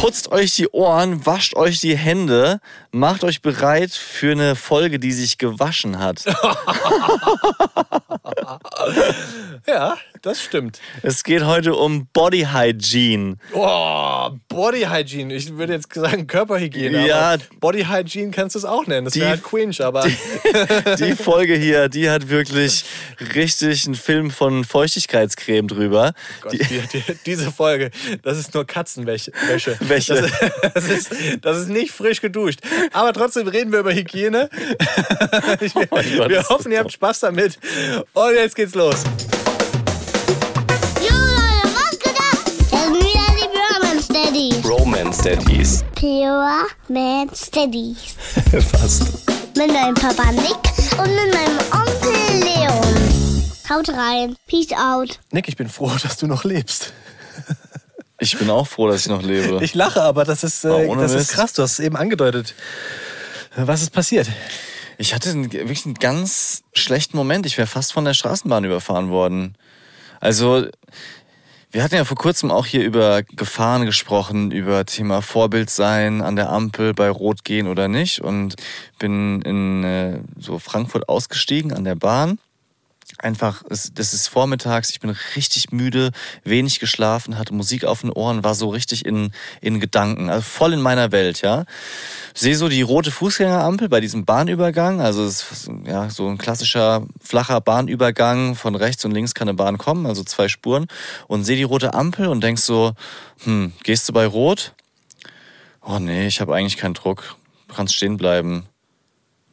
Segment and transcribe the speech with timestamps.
[0.00, 2.60] Putzt euch die Ohren, wascht euch die Hände,
[2.92, 6.24] macht euch bereit für eine Folge, die sich gewaschen hat.
[9.66, 10.80] Ja, das stimmt.
[11.02, 13.36] Es geht heute um Body Hygiene.
[13.52, 15.34] Oh, Body Hygiene.
[15.34, 17.06] Ich würde jetzt sagen Körperhygiene.
[17.06, 17.36] Ja.
[17.60, 19.04] Body Hygiene kannst du es auch nennen.
[19.04, 20.06] Das Die- wäre halt cringe, aber
[20.98, 22.84] Die Folge hier, die hat wirklich
[23.34, 26.14] richtig einen Film von Feuchtigkeitscreme drüber.
[26.40, 27.90] Gott, Die, die, die, diese Folge,
[28.22, 29.30] das ist nur Katzenwäsche.
[29.48, 29.76] Wäsche.
[29.80, 30.14] Wäsche.
[30.62, 31.10] Das, das, ist,
[31.42, 32.60] das ist nicht frisch geduscht.
[32.92, 34.48] Aber trotzdem reden wir über Hygiene.
[35.60, 37.58] Ich, wir Gott, wir hoffen, ihr habt Spaß damit.
[38.14, 39.02] Und jetzt geht's los.
[41.00, 42.38] Jo Leute, was geht ab?
[42.44, 44.64] Das sind wieder die Pure Steadies.
[44.68, 45.84] Romance Daddies.
[45.94, 48.14] Pure Man Steadies.
[48.72, 49.02] Fast.
[49.56, 53.42] Mit meinem Papa Nick und mit meinem Onkel Leon.
[53.68, 54.36] Haut rein.
[54.46, 55.18] Peace out.
[55.32, 56.92] Nick, ich bin froh, dass du noch lebst.
[58.20, 59.64] Ich bin auch froh, dass ich noch lebe.
[59.64, 61.54] Ich lache, aber das ist, äh, das ist krass.
[61.54, 62.54] Du hast es eben angedeutet.
[63.56, 64.28] Was ist passiert?
[64.98, 67.46] Ich hatte einen, wirklich einen ganz schlechten Moment.
[67.46, 69.56] Ich wäre fast von der Straßenbahn überfahren worden.
[70.20, 70.66] Also,
[71.70, 76.36] wir hatten ja vor kurzem auch hier über Gefahren gesprochen, über Thema Vorbild sein, an
[76.36, 78.20] der Ampel bei Rot gehen oder nicht.
[78.20, 78.56] Und
[78.98, 82.38] bin in äh, so Frankfurt ausgestiegen an der Bahn.
[83.22, 86.10] Einfach, das ist vormittags, ich bin richtig müde,
[86.42, 90.72] wenig geschlafen, hatte Musik auf den Ohren, war so richtig in, in Gedanken, also voll
[90.72, 91.66] in meiner Welt, ja.
[92.32, 97.60] Sehe so die rote Fußgängerampel bei diesem Bahnübergang, also ist ja so ein klassischer flacher
[97.60, 100.86] Bahnübergang, von rechts und links kann eine Bahn kommen, also zwei Spuren,
[101.26, 102.92] und sehe die rote Ampel und denk so,
[103.44, 104.72] hm, gehst du bei Rot?
[105.82, 107.36] Oh nee, ich habe eigentlich keinen Druck,
[107.68, 108.64] du kannst stehen bleiben.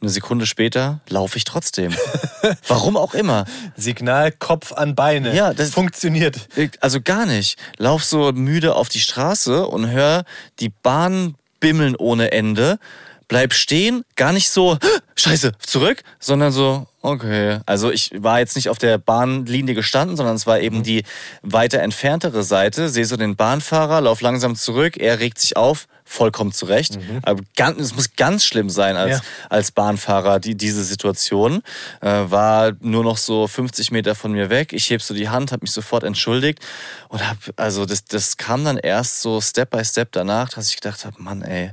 [0.00, 1.92] Eine Sekunde später laufe ich trotzdem.
[2.68, 3.44] Warum auch immer.
[3.76, 5.34] Signal Kopf an Beine.
[5.34, 6.48] Ja, das- funktioniert.
[6.80, 7.58] Also gar nicht.
[7.78, 10.24] Lauf so müde auf die Straße und hör
[10.60, 12.78] die Bahn bimmeln ohne Ende.
[13.26, 14.78] Bleib stehen, gar nicht so,
[15.16, 17.60] scheiße, zurück, sondern so, okay.
[17.66, 21.04] Also ich war jetzt nicht auf der Bahnlinie gestanden, sondern es war eben die
[21.42, 22.88] weiter entferntere Seite.
[22.88, 26.98] Sehe so den Bahnfahrer, lauf langsam zurück, er regt sich auf, vollkommen zurecht.
[27.22, 29.22] Aber ganz, es muss ganz schlimm sein als, Ja.
[29.50, 31.62] als Bahnfahrer, die, diese Situation.
[32.00, 34.72] Äh, war nur noch so 50 Meter von mir weg.
[34.72, 36.60] Ich heb so die Hand, habe mich sofort entschuldigt
[37.08, 40.76] und hab, also das, das kam dann erst so Step by Step danach, dass ich
[40.76, 41.72] gedacht habe, Mann, ey,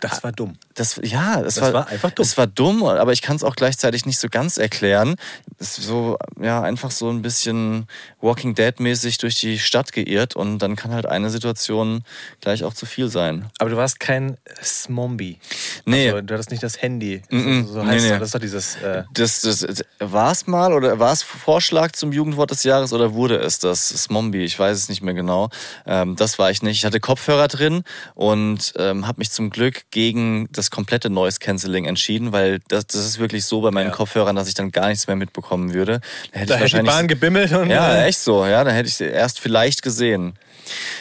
[0.00, 0.56] Das war dumm.
[0.74, 2.24] das, ja, das, Das war, war einfach dumm.
[2.24, 5.16] Das war dumm, aber ich kann es auch gleichzeitig nicht so ganz erklären.
[5.58, 7.88] Es ist so, ja, einfach so ein bisschen
[8.20, 12.04] Walking Dead-mäßig durch die Stadt geirrt und dann kann halt eine Situation
[12.40, 13.50] gleich auch zu viel sein.
[13.58, 15.38] Aber du warst kein Smombie.
[15.84, 16.10] Nee.
[16.10, 17.22] Also, du hattest nicht das Handy.
[17.30, 17.66] Mm-mm.
[17.66, 18.12] So, so Nee, heißt nee.
[18.12, 18.18] es.
[18.18, 18.76] Das ist doch dieses.
[18.76, 19.66] Äh, Das, das,
[19.98, 23.88] war es mal oder war es Vorschlag zum Jugendwort des Jahres oder wurde es das?
[23.88, 25.50] Smombie, ich weiß es nicht mehr genau.
[25.86, 26.78] Ähm, das war ich nicht.
[26.78, 27.82] Ich hatte Kopfhörer drin
[28.14, 33.04] und ähm, habe mich zum Glück gegen das komplette Noise Cancelling entschieden, weil das, das
[33.06, 33.94] ist wirklich so bei meinen Ja.
[33.94, 36.00] Kopfhörern, dass ich dann gar nichts mehr mitbekommen würde.
[36.32, 37.70] Da hätte da ich hätte die Bahn gebimmelt und.
[37.70, 38.44] ja, äh, echt so.
[38.46, 40.34] Ja, dann hätte ich sie erst vielleicht gesehen.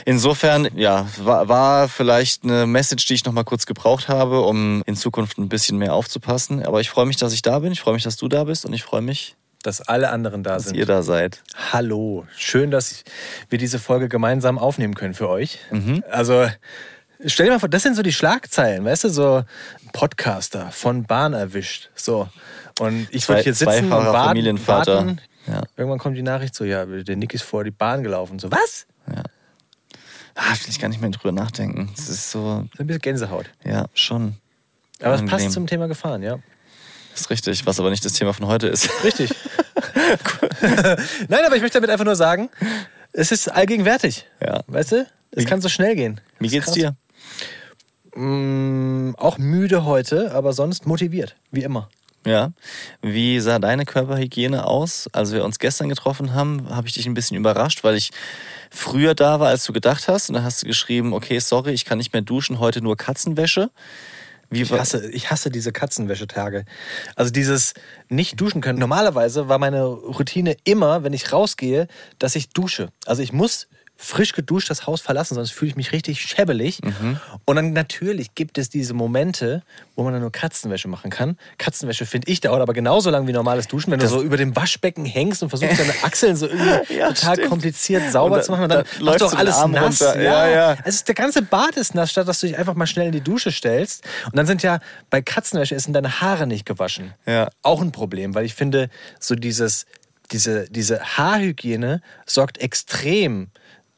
[0.05, 4.81] Insofern, ja, war, war vielleicht eine Message, die ich noch mal kurz gebraucht habe, um
[4.85, 6.65] in Zukunft ein bisschen mehr aufzupassen.
[6.65, 7.73] Aber ich freue mich, dass ich da bin.
[7.73, 10.53] Ich freue mich, dass du da bist und ich freue mich, Dass alle anderen da
[10.53, 10.75] dass sind.
[10.77, 11.43] ihr da seid.
[11.73, 12.25] Hallo.
[12.37, 13.03] Schön, dass
[13.49, 15.59] wir diese Folge gemeinsam aufnehmen können für euch.
[15.71, 16.03] Mhm.
[16.09, 16.47] Also.
[17.25, 19.43] Stell dir mal vor, das sind so die Schlagzeilen, weißt du, so
[19.93, 21.89] Podcaster von Bahn erwischt.
[21.95, 22.29] So.
[22.79, 24.95] Und ich würde hier sitzen und warten, Familienvater.
[24.97, 25.21] warten.
[25.47, 25.63] Ja.
[25.77, 28.37] Irgendwann kommt die Nachricht so, ja, der Nick ist vor die Bahn gelaufen.
[28.37, 28.85] So, was?
[30.35, 31.89] Ah, will ich gar nicht mehr drüber nachdenken.
[31.95, 32.39] Das ist so,
[32.77, 33.47] So ein bisschen Gänsehaut.
[33.65, 34.35] ja, schon.
[35.01, 36.37] Aber es passt zum Thema Gefahren, ja.
[37.13, 38.89] Das ist richtig, was aber nicht das Thema von heute ist.
[39.03, 39.31] Richtig.
[40.61, 42.49] Nein, aber ich möchte damit einfach nur sagen,
[43.13, 44.27] es ist allgegenwärtig.
[44.39, 44.61] Ja.
[44.67, 45.07] Weißt du?
[45.31, 46.21] Es kann so schnell gehen.
[46.39, 46.95] Wie Das ist geht's dir?
[48.15, 51.89] Mm, auch müde heute, aber sonst motiviert, wie immer.
[52.25, 52.51] Ja.
[53.01, 55.07] Wie sah deine Körperhygiene aus?
[55.13, 58.11] Als wir uns gestern getroffen haben, habe ich dich ein bisschen überrascht, weil ich
[58.69, 60.29] früher da war, als du gedacht hast.
[60.29, 63.69] Und dann hast du geschrieben, okay, sorry, ich kann nicht mehr duschen, heute nur Katzenwäsche.
[64.49, 66.65] Wie Ich hasse, ich hasse diese Katzenwäschetage.
[67.15, 67.73] Also dieses
[68.09, 68.79] nicht duschen können.
[68.79, 71.87] Normalerweise war meine Routine immer, wenn ich rausgehe,
[72.17, 72.89] dass ich dusche.
[73.05, 73.67] Also ich muss
[73.99, 76.79] frisch geduscht das Haus verlassen, sonst fühle ich mich richtig schäbelig.
[77.45, 79.63] Und dann natürlich gibt es diese Momente,
[79.95, 81.37] wo man dann nur Katzenwäsche machen kann.
[81.57, 84.55] Katzenwäsche, finde ich, dauert aber genauso lang wie normales Duschen, wenn du so über dem
[84.55, 87.49] Waschbecken hängst und versuchst, deine Achseln so irgendwie Ja, total stimmt.
[87.49, 88.63] kompliziert sauber da- zu machen.
[88.63, 90.01] Und dann da auch den alles nass.
[90.01, 90.21] runter.
[90.21, 90.77] Ja, ja.
[90.83, 93.21] Also der ganze Bad ist nass, statt dass du dich einfach mal schnell in die
[93.21, 94.03] Dusche stellst.
[94.25, 94.79] Und dann sind ja
[95.09, 97.13] bei Katzenwäsche sind deine Haare nicht gewaschen.
[97.25, 97.49] Ja.
[97.63, 98.89] Auch ein Problem, weil ich finde,
[99.19, 99.85] so dieses,
[100.31, 103.49] diese, diese Haarhygiene sorgt extrem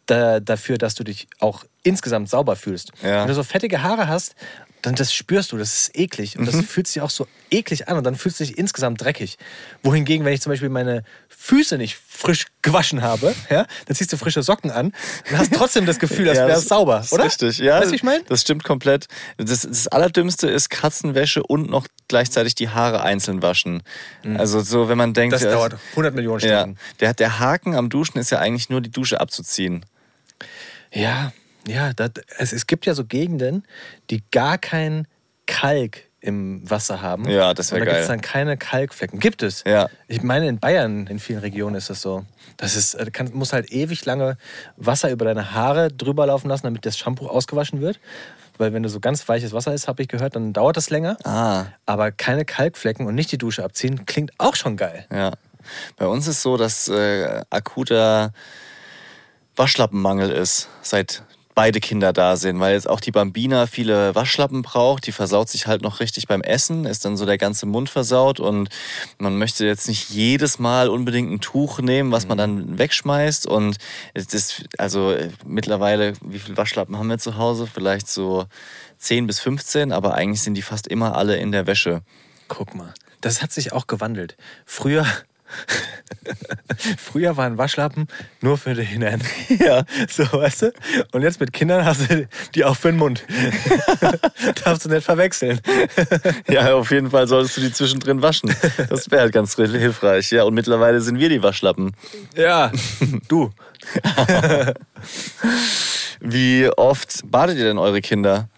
[0.10, 2.92] da, dafür, dass du dich auch insgesamt sauber fühlst.
[3.04, 3.22] Ja.
[3.22, 4.36] Wenn du so fettige Haare hast,
[4.82, 6.38] dann das spürst du, das ist eklig.
[6.38, 9.38] Und das fühlt sich auch so eklig an und dann fühlst du dich insgesamt dreckig.
[9.84, 14.18] Wohingegen, wenn ich zum Beispiel meine Füße nicht frisch gewaschen habe, ja, dann ziehst du
[14.18, 14.94] frische Socken an
[15.30, 17.26] und hast trotzdem das Gefühl, als Ja, wäre es sauber, ist oder?
[17.26, 17.80] Richtig, ja.
[17.82, 18.24] Weißt du, ich meine?
[18.30, 19.08] Das stimmt komplett.
[19.38, 23.84] Das, das Allerdümmste ist Katzenwäsche und noch gleichzeitig die Haare einzeln waschen.
[24.38, 25.34] Also so, wenn man denkt...
[25.34, 26.80] Das ja, dauert 100 Millionen Ja, Stunden.
[27.02, 29.86] der, der Haken am Duschen ist ja eigentlich nur die Dusche abzuziehen.
[30.94, 31.32] Ja,
[31.68, 33.64] ja, das, es, es gibt ja so Gegenden,
[34.10, 35.08] die gar kein
[35.46, 37.30] Kalk im Wasser haben.
[37.30, 38.18] Ja, das wär Und Da gibt es geil.
[38.18, 39.20] dann keine Kalkflecken.
[39.20, 39.64] Gibt es.
[39.66, 39.90] Ja.
[40.08, 42.26] Ich meine, in Bayern, in vielen Regionen ist das so.
[42.58, 44.38] Das ist, äh, kann, muss halt ewig lange
[44.76, 48.00] Wasser über deine Haare drüber laufen lassen, damit das Shampoo ausgewaschen wird.
[48.58, 51.18] Weil wenn du so ganz weiches Wasser ist, habe ich gehört, dann dauert das länger.
[51.24, 51.68] Ah.
[51.86, 55.06] Aber keine Kalkflecken und nicht die Dusche abziehen, klingt auch schon geil.
[55.12, 55.32] Ja.
[55.96, 58.34] Bei uns ist so, dass äh, akuter
[59.60, 61.24] Waschlappenmangel ist, seit
[61.54, 65.06] beide Kinder da sind, weil jetzt auch die Bambina viele Waschlappen braucht.
[65.06, 68.40] Die versaut sich halt noch richtig beim Essen, ist dann so der ganze Mund versaut
[68.40, 68.70] und
[69.18, 73.46] man möchte jetzt nicht jedes Mal unbedingt ein Tuch nehmen, was man dann wegschmeißt.
[73.46, 73.76] Und
[74.14, 77.68] es ist, also äh, mittlerweile, wie viele Waschlappen haben wir zu Hause?
[77.68, 78.46] Vielleicht so
[79.00, 82.04] 10 bis 15, aber eigentlich sind die fast immer alle in der Wäsche.
[82.48, 84.38] Guck mal, das hat sich auch gewandelt.
[84.66, 85.06] Früher,
[86.98, 88.08] früher waren Waschlappen
[88.42, 89.22] nur für den Hintern.
[89.60, 90.74] Ja, so, weißt du?
[91.12, 93.24] Und jetzt mit Kindern hast du die auch für den Mund.
[94.64, 95.60] Darfst du nicht verwechseln.
[96.48, 98.56] Ja, auf jeden Fall solltest du die zwischendrin waschen.
[98.90, 100.32] Das wäre halt ganz hilfreich.
[100.32, 101.96] Ja, und mittlerweile sind wir die Waschlappen.
[102.36, 102.72] Ja,
[103.28, 103.52] du.
[106.20, 108.50] Wie oft badet ihr denn eure Kinder?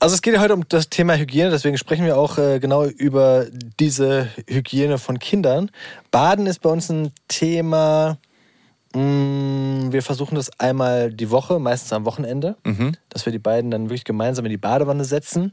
[0.00, 2.84] Also es geht ja heute um das Thema Hygiene, deswegen sprechen wir auch äh, genau
[2.84, 3.46] über
[3.80, 5.70] diese Hygiene von Kindern.
[6.12, 8.18] Baden ist bei uns ein Thema,
[8.94, 12.56] mh, wir versuchen das einmal die Woche, meistens am Wochenende,
[13.08, 15.52] dass wir die beiden dann wirklich gemeinsam in die Badewanne setzen.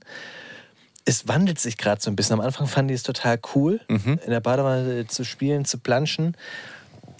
[1.05, 2.33] Es wandelt sich gerade so ein bisschen.
[2.33, 3.79] Am Anfang fanden die es total cool,
[4.23, 6.37] in der Badewanne zu spielen, zu planschen.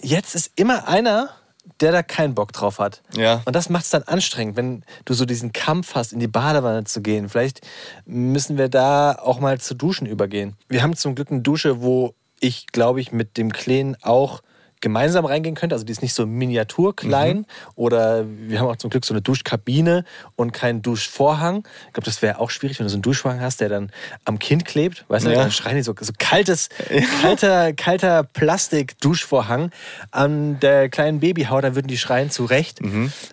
[0.00, 1.30] Jetzt ist immer einer,
[1.80, 3.02] der da keinen Bock drauf hat.
[3.14, 3.42] Ja.
[3.44, 6.84] Und das macht es dann anstrengend, wenn du so diesen Kampf hast, in die Badewanne
[6.84, 7.28] zu gehen.
[7.28, 7.60] Vielleicht
[8.04, 10.56] müssen wir da auch mal zu Duschen übergehen.
[10.68, 14.42] Wir haben zum Glück eine Dusche, wo ich, glaube ich, mit dem Kleinen auch
[14.80, 15.74] gemeinsam reingehen könnte.
[15.74, 17.46] Also die ist nicht so miniaturklein.
[17.74, 20.04] Oder wir haben auch zum Glück so eine Duschkabine
[20.36, 21.66] und keinen Duschvorhang.
[21.88, 23.90] Ich glaube, das wäre auch schwierig, wenn du so einen Duschvorhang hast, der dann
[24.24, 25.04] am Kind klebt.
[25.08, 25.36] Weißt du, Ja.
[25.38, 26.68] dann schreien die so, so kaltes,
[27.22, 29.70] kalter, kalter Plastik-Duschvorhang
[30.10, 32.80] an der kleinen Babyhaut, da würden die schreien zu Recht.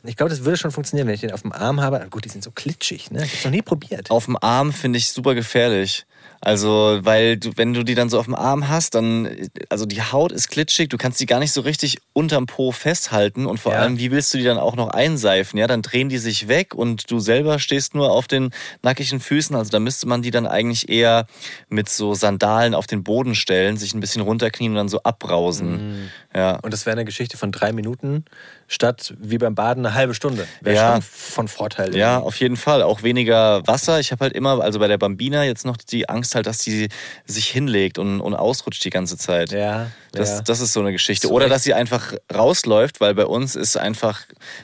[0.04, 2.06] Ich glaube, das würde schon funktionieren, wenn ich den auf dem Arm habe.
[2.10, 3.24] Gut, die sind so klitschig, ne?
[3.26, 4.10] Ich hab's noch nie probiert.
[4.12, 6.06] Auf dem Arm finde ich super gefährlich.
[6.46, 9.30] Also, weil du, wenn du die dann so auf dem Arm hast, dann,
[9.70, 13.46] also die Haut ist glitschig, du kannst die gar nicht so richtig unterm Po festhalten
[13.46, 13.80] und vor Ja.
[13.80, 15.58] allem, wie willst du die dann auch noch einseifen?
[15.58, 18.50] Ja, dann drehen die sich weg und du selber stehst nur auf den
[18.82, 19.56] nackigen Füßen.
[19.56, 21.28] Also da müsste man die dann eigentlich eher
[21.70, 26.10] mit so Sandalen auf den Boden stellen, sich ein bisschen runterknien und dann so abbrausen.
[26.36, 26.58] Ja.
[26.62, 28.26] Und das wäre eine Geschichte von drei Minuten
[28.68, 30.46] statt wie beim Baden eine halbe Stunde.
[30.62, 30.92] Wäre Ja.
[30.94, 31.96] schon von Vorteil.
[31.96, 32.28] Ja, irgendwie.
[32.28, 32.82] auf jeden Fall.
[32.84, 34.00] Auch weniger Wasser.
[34.02, 36.90] Ich habe halt immer, also bei der Bambina jetzt noch die Angst halt, dass die
[37.26, 39.52] sich hinlegt und, und ausrutscht die ganze Zeit.
[39.52, 40.42] Ja, Das, ja.
[40.42, 41.30] das ist so eine Geschichte.
[41.30, 44.22] Oder dass sie einfach rausläuft, weil bei uns ist einfach,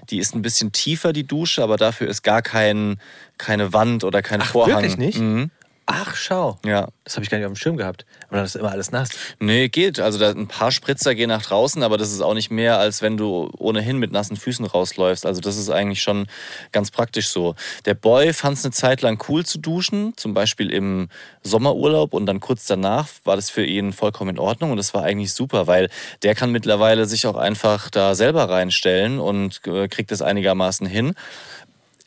[0.10, 3.00] die ist ein bisschen tiefer, die Dusche, aber dafür ist gar kein,
[3.38, 4.76] keine Wand oder kein Ach, Vorhang.
[4.84, 5.20] wirklich nicht?
[5.20, 5.52] Mhm.
[5.92, 6.60] Ach, schau.
[6.64, 6.90] Ja.
[7.04, 8.06] Das habe ich gar nicht auf dem Schirm gehabt.
[8.28, 9.10] Aber dann ist immer alles nass.
[9.40, 10.00] Nee, geht.
[10.00, 13.02] Also da, ein paar Spritzer gehen nach draußen, aber das ist auch nicht mehr, als
[13.02, 15.26] wenn du ohnehin mit nassen Füßen rausläufst.
[15.26, 16.28] Also das ist eigentlich schon
[16.72, 17.56] ganz praktisch so.
[17.86, 21.10] Der Boy fand es eine Zeit lang cool zu duschen, zum Beispiel im
[21.42, 25.04] Sommerurlaub und dann kurz danach war das für ihn vollkommen in Ordnung und das war
[25.04, 25.90] eigentlich super, weil
[26.22, 31.16] der kann mittlerweile sich auch einfach da selber reinstellen und äh, kriegt es einigermaßen hin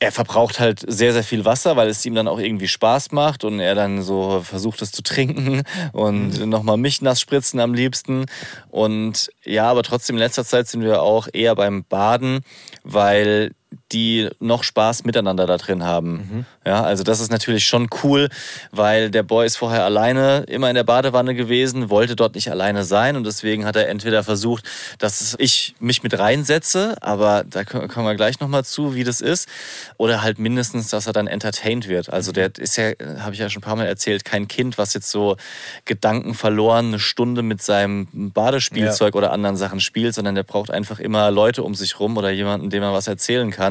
[0.02, 3.44] er verbraucht halt sehr, sehr viel Wasser, weil es ihm dann auch irgendwie Spaß macht
[3.44, 6.48] und er dann so versucht, es zu trinken und Mhm.
[6.48, 8.26] nochmal mich nass spritzen am liebsten.
[8.68, 12.40] Und ja, aber trotzdem in letzter Zeit sind wir auch eher beim Baden,
[12.82, 13.52] weil
[13.92, 16.12] die noch Spaß miteinander da drin haben.
[16.12, 16.46] Mhm.
[16.64, 18.28] Ja, also das ist natürlich schon cool,
[18.70, 22.84] weil der Boy ist vorher alleine immer in der Badewanne gewesen, wollte dort nicht alleine
[22.84, 24.64] sein und deswegen hat er entweder versucht,
[24.98, 29.48] dass ich mich mit reinsetze, aber da kommen wir gleich nochmal zu, wie das ist,
[29.96, 32.12] oder halt mindestens, dass er dann entertained wird.
[32.12, 34.94] Also der ist ja, habe ich ja schon ein paar Mal erzählt, kein Kind, was
[34.94, 35.36] jetzt so
[35.84, 41.00] Gedanken verloren eine Stunde mit seinem Badespielzeug oder anderen Sachen spielt, sondern der braucht einfach
[41.00, 43.61] immer Leute um sich rum oder jemanden, dem er was erzählen kann.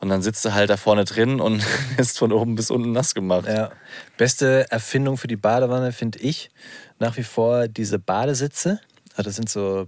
[0.00, 1.62] Und dann sitzt er halt da vorne drin und
[1.98, 3.46] ist von oben bis unten nass gemacht.
[3.48, 3.70] Ja.
[4.16, 6.50] Beste Erfindung für die Badewanne finde ich
[6.98, 8.80] nach wie vor diese Badesitze.
[9.14, 9.86] Also das sind so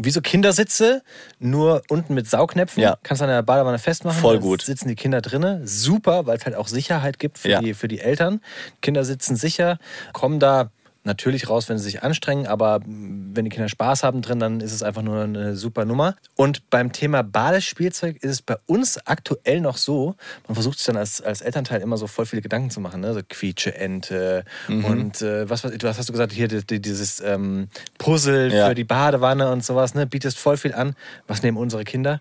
[0.00, 1.02] wie so Kindersitze,
[1.40, 2.80] nur unten mit Saugnäpfen.
[2.80, 2.98] Ja.
[3.02, 4.20] Kannst an der Badewanne festmachen.
[4.20, 4.62] Voll gut.
[4.62, 5.66] sitzen die Kinder drinnen.
[5.66, 7.60] Super, weil es halt auch Sicherheit gibt für, Ja.
[7.60, 8.40] die, für die Eltern.
[8.80, 9.78] Kinder sitzen sicher,
[10.12, 10.70] kommen da
[11.08, 14.72] natürlich raus, wenn sie sich anstrengen, aber wenn die Kinder Spaß haben drin, dann ist
[14.72, 16.14] es einfach nur eine super Nummer.
[16.36, 20.14] Und beim Thema Badespielzeug ist es bei uns aktuell noch so,
[20.46, 23.12] man versucht sich dann als, als Elternteil immer so voll viele Gedanken zu machen, ne?
[23.14, 24.84] so Quietscheente Mhm.
[24.84, 28.68] und äh, was, was, was hast du gesagt, hier die, die, dieses ähm, Puzzle Ja.
[28.68, 30.06] für die Badewanne und sowas, ne?
[30.06, 30.94] bietest voll viel an.
[31.26, 32.20] Was nehmen unsere Kinder?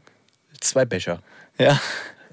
[0.61, 1.21] Zwei Becher.
[1.59, 1.79] Ja.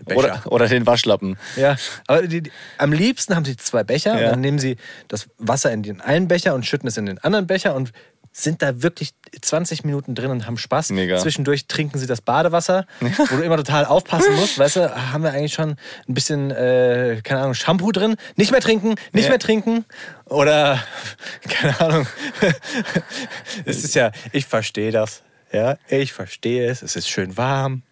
[0.04, 0.18] Becher.
[0.18, 1.36] Oder, oder den Waschlappen.
[1.56, 4.26] Ja, aber die, die, am liebsten haben sie zwei Becher Ja.
[4.26, 4.76] und dann nehmen sie
[5.08, 7.92] das Wasser in den einen Becher und schütten es in den anderen Becher und
[8.36, 10.90] sind da wirklich 20 Minuten drin und haben Spaß.
[10.90, 11.18] Mega.
[11.18, 14.58] Zwischendurch trinken sie das Badewasser, wo du immer total aufpassen musst.
[14.58, 15.76] Weißt du, haben wir eigentlich schon
[16.08, 18.16] ein bisschen, äh, keine Ahnung, Shampoo drin?
[18.34, 19.28] Nicht mehr trinken, nicht Ja.
[19.30, 19.84] mehr trinken.
[20.24, 20.82] Oder,
[21.48, 22.06] keine Ahnung.
[23.64, 25.22] es ist ja, ich verstehe das.
[25.52, 26.82] Ja, ich verstehe es.
[26.82, 27.82] Es ist schön warm.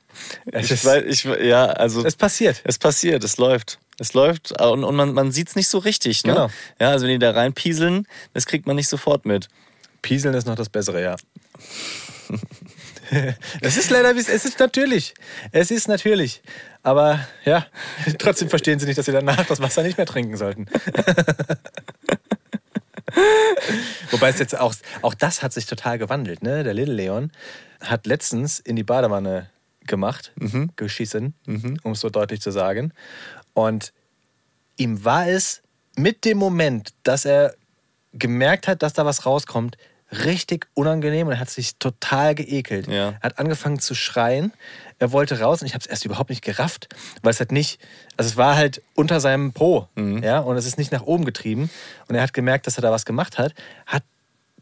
[0.46, 2.60] Es, Ich ist, weiß, ich, ja, also es passiert.
[2.64, 3.78] es passiert, es läuft.
[3.98, 6.24] Es läuft und, und man, man sieht es nicht so richtig.
[6.24, 6.32] Ne?
[6.32, 6.50] Genau.
[6.80, 9.48] Ja, also wenn die da reinpieseln, das kriegt man nicht sofort mit.
[10.00, 11.16] Pieseln ist noch das Bessere, ja.
[13.60, 15.12] Es ist leider, es ist natürlich.
[15.52, 16.42] Es ist natürlich.
[16.82, 17.66] Aber ja,
[18.18, 20.66] trotzdem verstehen sie nicht, dass sie danach das Wasser nicht mehr trinken sollten.
[24.10, 26.42] Wobei es jetzt auch, auch das hat sich total gewandelt.
[26.42, 26.64] Ne?
[26.64, 27.30] Der Little Leon
[27.80, 29.50] hat letztens in die Badewanne
[29.86, 30.32] gemacht,
[30.76, 31.34] geschissen,
[31.82, 32.92] um es so deutlich zu sagen.
[33.54, 33.92] Und
[34.76, 35.62] ihm war es
[35.96, 37.54] mit dem Moment, dass er
[38.12, 39.76] gemerkt hat, dass da was rauskommt,
[40.12, 42.86] richtig unangenehm und er hat sich total geekelt.
[42.86, 43.10] Ja.
[43.10, 44.52] Er hat angefangen zu schreien.
[44.98, 46.88] Er wollte raus und ich habe es erst überhaupt nicht gerafft,
[47.22, 47.80] weil es halt nicht,
[48.16, 51.70] also es war halt unter seinem Po, ja, und es ist nicht nach oben getrieben.
[52.08, 53.54] Und er hat gemerkt, dass er da was gemacht hat,
[53.86, 54.04] hat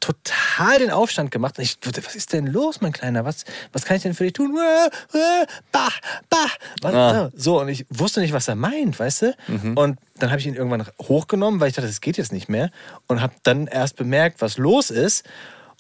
[0.00, 1.58] total den Aufstand gemacht.
[1.58, 3.24] Und ich, was ist denn los, mein Kleiner?
[3.24, 4.56] Was, was kann ich denn für dich tun?
[4.56, 5.88] Äh, äh, Bah,
[6.28, 6.46] bah.
[6.82, 7.26] Ah.
[7.26, 9.36] äh, So, und ich wusste nicht, was er meint, weißt du?
[9.76, 12.70] Und dann habe ich ihn irgendwann hochgenommen, weil ich dachte, das geht jetzt nicht mehr.
[13.06, 15.24] Und habe dann erst bemerkt, was los ist.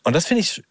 [0.04, 0.62] Und das finde ich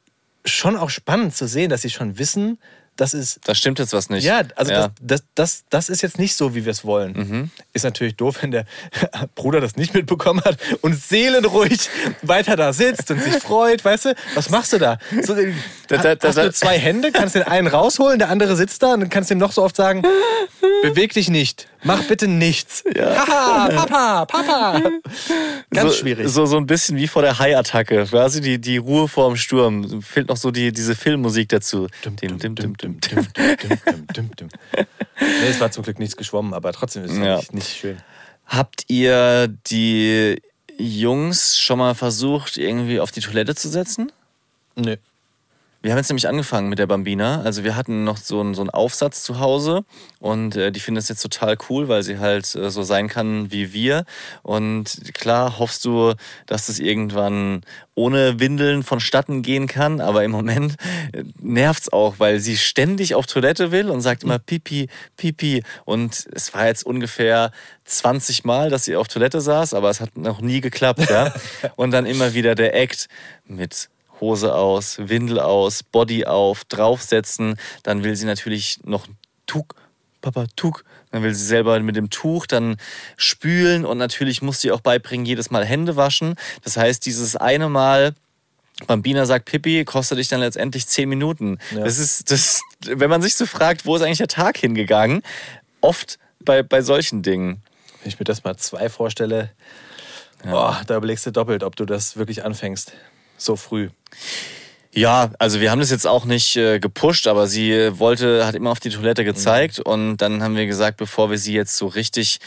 [0.45, 2.59] schon auch spannend zu sehen, dass sie schon wissen,
[2.99, 4.23] das ist Da stimmt jetzt was nicht.
[4.25, 4.89] ja, also ja.
[5.01, 7.51] Das, das, das, das ist jetzt nicht so, wie wir es wollen.
[7.73, 8.65] Ist natürlich doof, wenn der
[9.35, 11.89] Bruder das nicht mitbekommen hat und seelenruhig
[12.21, 14.15] weiter da sitzt und sich freut, weißt du?
[14.35, 14.97] Was machst du da?
[15.23, 15.53] So, äh,
[15.87, 18.93] Da- da- da- hast du zwei Hände, kannst den einen rausholen, der andere sitzt da
[18.93, 20.03] und dann kannst du ihm noch so oft sagen,
[20.83, 22.83] beweg dich nicht, mach bitte nichts.
[22.97, 24.81] Haha, Papa, Papa.
[25.71, 26.27] Ganz so, schwierig.
[26.29, 28.05] So, so ein bisschen wie vor der Hai-Attacke.
[28.05, 30.01] Quasi die, die Ruhe vor dem Sturm.
[30.01, 31.87] Fehlt noch so die, diese Filmmusik dazu.
[32.05, 32.55] Dim, dim, dim.
[32.55, 34.49] Dum, dum, dum, dum, dum, dum.
[35.21, 37.37] Nee, es war zum Glück nichts geschwommen, aber trotzdem ist es Ja.
[37.37, 37.97] nicht, nicht schön.
[38.45, 40.41] Habt ihr die
[40.77, 44.11] Jungs schon mal versucht, irgendwie auf die Toilette zu setzen?
[44.75, 44.95] Nö.
[45.81, 47.41] Wir haben jetzt nämlich angefangen mit der Bambina.
[47.41, 49.85] Also wir hatten noch so einen, so einen Aufsatz zu Hause
[50.19, 53.49] und äh, die findet es jetzt total cool, weil sie halt äh, so sein kann
[53.49, 54.03] wie wir.
[54.43, 56.15] Und klar hoffst du,
[56.47, 57.61] dass das irgendwann
[57.95, 60.75] ohne Windeln vonstatten gehen kann, aber im Moment
[61.13, 65.63] äh, nervt's auch, weil sie ständig auf Toilette will und sagt immer Pipi, Pipi.
[65.85, 67.51] Und es war jetzt ungefähr
[67.85, 71.09] 20 Mal, dass sie auf Toilette saß, aber es hat noch nie geklappt.
[71.09, 71.33] Ja?
[71.77, 73.07] Und dann immer wieder der Act
[73.45, 73.89] mit
[74.21, 77.57] Hose aus, Windel aus, Body auf, draufsetzen.
[77.83, 79.07] Dann will sie natürlich noch
[79.45, 79.65] Tuch,
[80.21, 80.81] Papa, Tuch.
[81.11, 82.77] Dann will sie selber mit dem Tuch dann
[83.17, 86.35] spülen und natürlich muss sie auch beibringen, jedes Mal Hände waschen.
[86.63, 88.13] Das heißt, dieses eine Mal
[88.87, 91.57] Bambina sagt Pippi, kostet dich dann letztendlich zehn Minuten.
[91.71, 91.83] Ja.
[91.83, 95.21] Das ist, das, wenn man sich so fragt, wo ist eigentlich der Tag hingegangen?
[95.81, 97.61] Oft bei, bei solchen Dingen.
[98.01, 99.51] Wenn ich mir das mal zwei vorstelle,
[100.43, 102.93] boah, da überlegst du doppelt, ob du das wirklich anfängst.
[103.39, 103.89] So früh.
[104.93, 108.55] Ja, also wir haben das jetzt auch nicht äh, gepusht, aber sie äh, wollte, hat
[108.55, 111.87] immer auf die Toilette gezeigt und dann haben wir gesagt, bevor wir sie jetzt so
[111.87, 112.39] richtig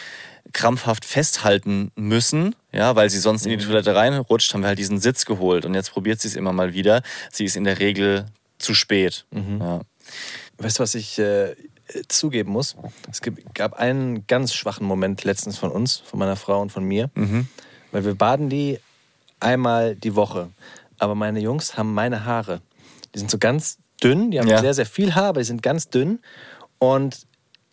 [0.52, 5.00] krampfhaft festhalten müssen, ja, weil sie sonst in die Toilette reinrutscht, haben wir halt diesen
[5.00, 7.02] Sitz geholt und jetzt probiert sie es immer mal wieder.
[7.30, 8.26] Sie ist in der Regel
[8.58, 9.24] zu spät.
[9.60, 9.80] Ja.
[10.58, 11.54] Weißt du, was ich äh,
[12.08, 12.76] zugeben muss?
[13.10, 13.20] Es
[13.54, 17.08] gab einen ganz schwachen Moment letztens von uns, von meiner Frau und von mir,
[17.92, 18.78] weil wir baden die
[19.40, 20.50] einmal die Woche.
[21.02, 22.60] Aber meine Jungs haben meine Haare.
[23.12, 24.58] Die sind so ganz dünn, die haben Ja.
[24.60, 26.20] sehr, sehr viel Haar, aber die sind ganz dünn.
[26.78, 27.26] Und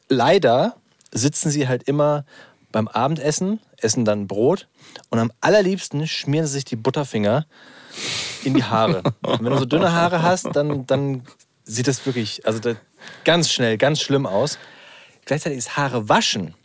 [0.08, 0.78] leider
[1.12, 2.26] sitzen sie halt immer
[2.72, 4.68] beim Abendessen, essen dann Brot
[5.10, 7.46] und am allerliebsten schmieren sie sich die Butterfinger
[8.44, 9.04] in die Haare.
[9.22, 11.22] Und wenn du so dünne Haare hast, dann, dann
[11.66, 12.78] sieht das wirklich also das
[13.26, 14.58] ganz schnell, ganz schlimm aus.
[15.26, 16.56] Gleichzeitig ist Haare waschen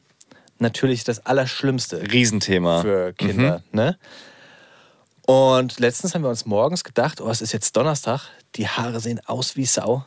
[0.58, 2.80] natürlich das Allerschlimmste Riesenthema.
[2.80, 3.62] für Kinder.
[3.70, 3.98] Ne?
[5.26, 9.20] Und letztens haben wir uns morgens gedacht, oh, es ist jetzt Donnerstag, die Haare sehen
[9.26, 10.04] aus wie Sau.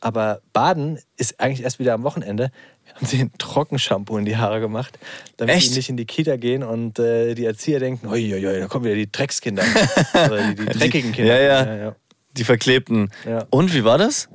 [0.00, 2.50] Aber Baden ist eigentlich erst wieder am Wochenende.
[2.84, 4.98] Wir haben sie ein Trockenshampoo in die Haare gemacht,
[5.36, 5.72] damit Echt?
[5.72, 8.94] die nicht in die Kita gehen und äh, die Erzieher denken, uiuiui, da kommen wieder
[8.94, 9.64] die Dreckskinder.
[10.14, 11.40] Oder die, die dreckigen Kinder.
[11.40, 11.66] Ja, ja.
[11.66, 11.96] ja, ja.
[12.36, 13.10] Die Verklebten.
[13.26, 13.46] Ja.
[13.50, 14.28] Und wie war das?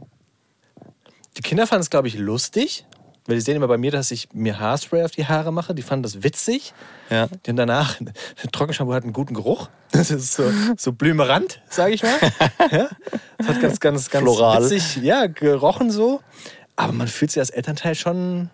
[1.38, 2.86] Die Kinder fanden es, glaube ich, lustig,
[3.30, 5.76] weil die sehen immer bei mir, dass ich mir Haarspray auf die Haare mache.
[5.76, 6.74] Die fanden das witzig.
[7.12, 7.28] Ja.
[7.46, 7.96] Denn danach,
[8.52, 9.70] Trockenshampoo hat einen guten Geruch.
[9.92, 10.44] Das ist so,
[10.78, 12.18] so blümerant, sage ich mal.
[12.72, 12.90] Ja?
[13.40, 14.64] Das hat ganz, ganz, ganz Floral.
[14.64, 16.22] witzig, ja, gerochen so.
[16.76, 18.52] Aber man fühlt sich als Elternteil schon,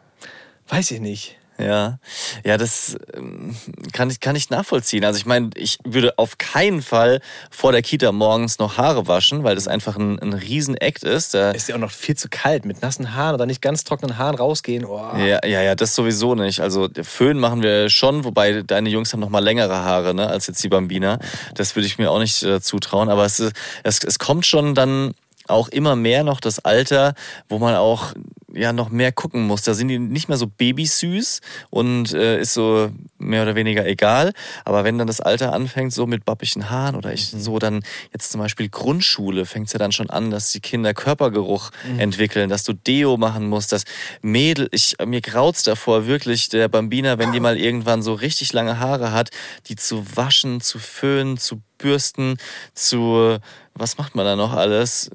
[0.69, 1.37] weiß ich nicht.
[1.57, 1.99] Ja,
[2.43, 3.55] ja, das ähm,
[3.93, 5.05] kann ich, kann ich nachvollziehen.
[5.05, 9.45] Also ich meine, ich würde auf keinen Fall vor der Kita morgens noch Haare waschen,
[9.45, 11.33] weil das einfach ein, ein Riesen-Act ist.
[11.33, 14.17] Da, Ist ja auch noch viel zu kalt mit nassen Haaren oder nicht ganz trockenen
[14.17, 14.83] Haaren rausgehen.
[14.83, 14.99] Oh.
[15.17, 16.59] ja, ja, ja, das sowieso nicht.
[16.59, 20.47] Also Föhn machen wir schon, wobei deine Jungs haben noch mal längere Haare ne, als
[20.47, 21.19] jetzt die Bambina.
[21.53, 23.07] Das würde ich mir auch nicht äh, zutrauen.
[23.07, 23.39] Aber es,
[23.83, 25.13] es, es kommt schon dann
[25.47, 27.13] auch immer mehr noch das Alter,
[27.47, 28.13] wo man auch
[28.55, 29.63] ja noch mehr gucken muss.
[29.63, 34.33] Da sind die nicht mehr so babysüß und äh, ist so mehr oder weniger egal.
[34.63, 37.83] Aber wenn dann das Alter anfängt, so mit babbigen Haaren oder ich so dann
[38.13, 42.49] jetzt zum Beispiel Grundschule, fängt es ja dann schon an, dass die Kinder Körpergeruch entwickeln,
[42.49, 43.83] dass du Deo machen musst, dass
[44.21, 48.79] Mädel, ich, mir graut's davor, wirklich der Bambina, wenn die mal irgendwann so richtig lange
[48.79, 49.29] Haare hat,
[49.67, 52.37] die zu waschen, zu föhnen, zu bürsten,
[52.73, 53.37] zu,
[53.73, 55.11] was macht man da noch alles?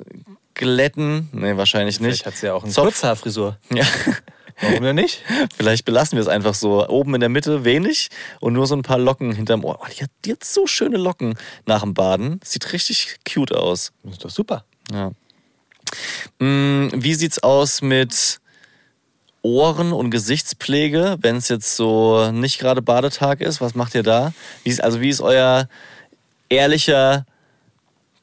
[0.60, 1.30] Glätten?
[1.32, 2.08] Nee, wahrscheinlich nicht.
[2.08, 2.84] Vielleicht hat sie ja auch eine Zopf.
[2.84, 3.56] Kurzhaarfrisur.
[3.74, 3.84] Ja.
[4.62, 5.22] Warum denn nicht?
[5.56, 6.86] Vielleicht belassen wir es einfach so.
[6.86, 9.78] Oben in der Mitte wenig und nur so ein paar Locken hinterm Ohr.
[9.80, 12.40] Oh, die, hat, die hat so schöne Locken nach dem Baden.
[12.44, 13.92] Sieht richtig cute aus.
[14.02, 14.66] Das ist doch super.
[14.92, 15.12] Ja.
[16.40, 18.38] Mm, Wie sieht's aus mit
[19.40, 23.62] Ohren- und Gesichtspflege, wenn es jetzt so nicht gerade Badetag ist?
[23.62, 24.34] Was macht ihr da?
[24.64, 25.70] Wie ist, also wie ist euer
[26.50, 27.24] ehrlicher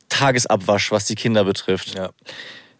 [0.10, 1.96] Tagesabwasch, was die Kinder betrifft?
[1.96, 2.10] Ja.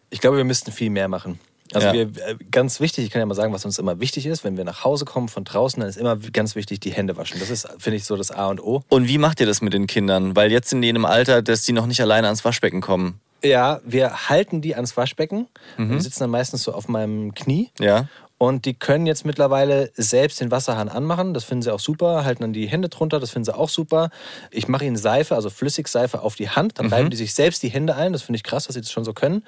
[0.10, 1.40] Ich glaube, wir müssten viel mehr machen.
[1.74, 1.94] Also Ja.
[1.94, 4.56] wir, äh, ganz wichtig, ich kann ja mal sagen, was uns immer wichtig ist, wenn
[4.56, 7.40] wir nach Hause kommen von draußen, dann ist immer ganz wichtig, die Hände waschen.
[7.40, 8.84] Das ist, finde ich, so das A und O.
[8.88, 10.36] Und wie macht ihr das mit den Kindern?
[10.36, 13.20] Weil jetzt sind die in einem Alter, dass die noch nicht alleine ans Waschbecken kommen.
[13.44, 15.48] Ja, wir halten die ans Waschbecken.
[15.78, 17.70] Die sitzen dann meistens so auf meinem Knie.
[17.80, 18.08] Ja.
[18.38, 21.34] Und die können jetzt mittlerweile selbst den Wasserhahn anmachen.
[21.34, 22.24] Das finden sie auch super.
[22.24, 23.20] Halten dann die Hände drunter.
[23.20, 24.10] Das finden sie auch super.
[24.52, 26.78] Ich mache ihnen Seife, also Flüssigseife auf die Hand.
[26.78, 28.14] Dann reiben die sich selbst die Hände ein.
[28.14, 29.44] Das finde ich krass, dass sie das schon so können.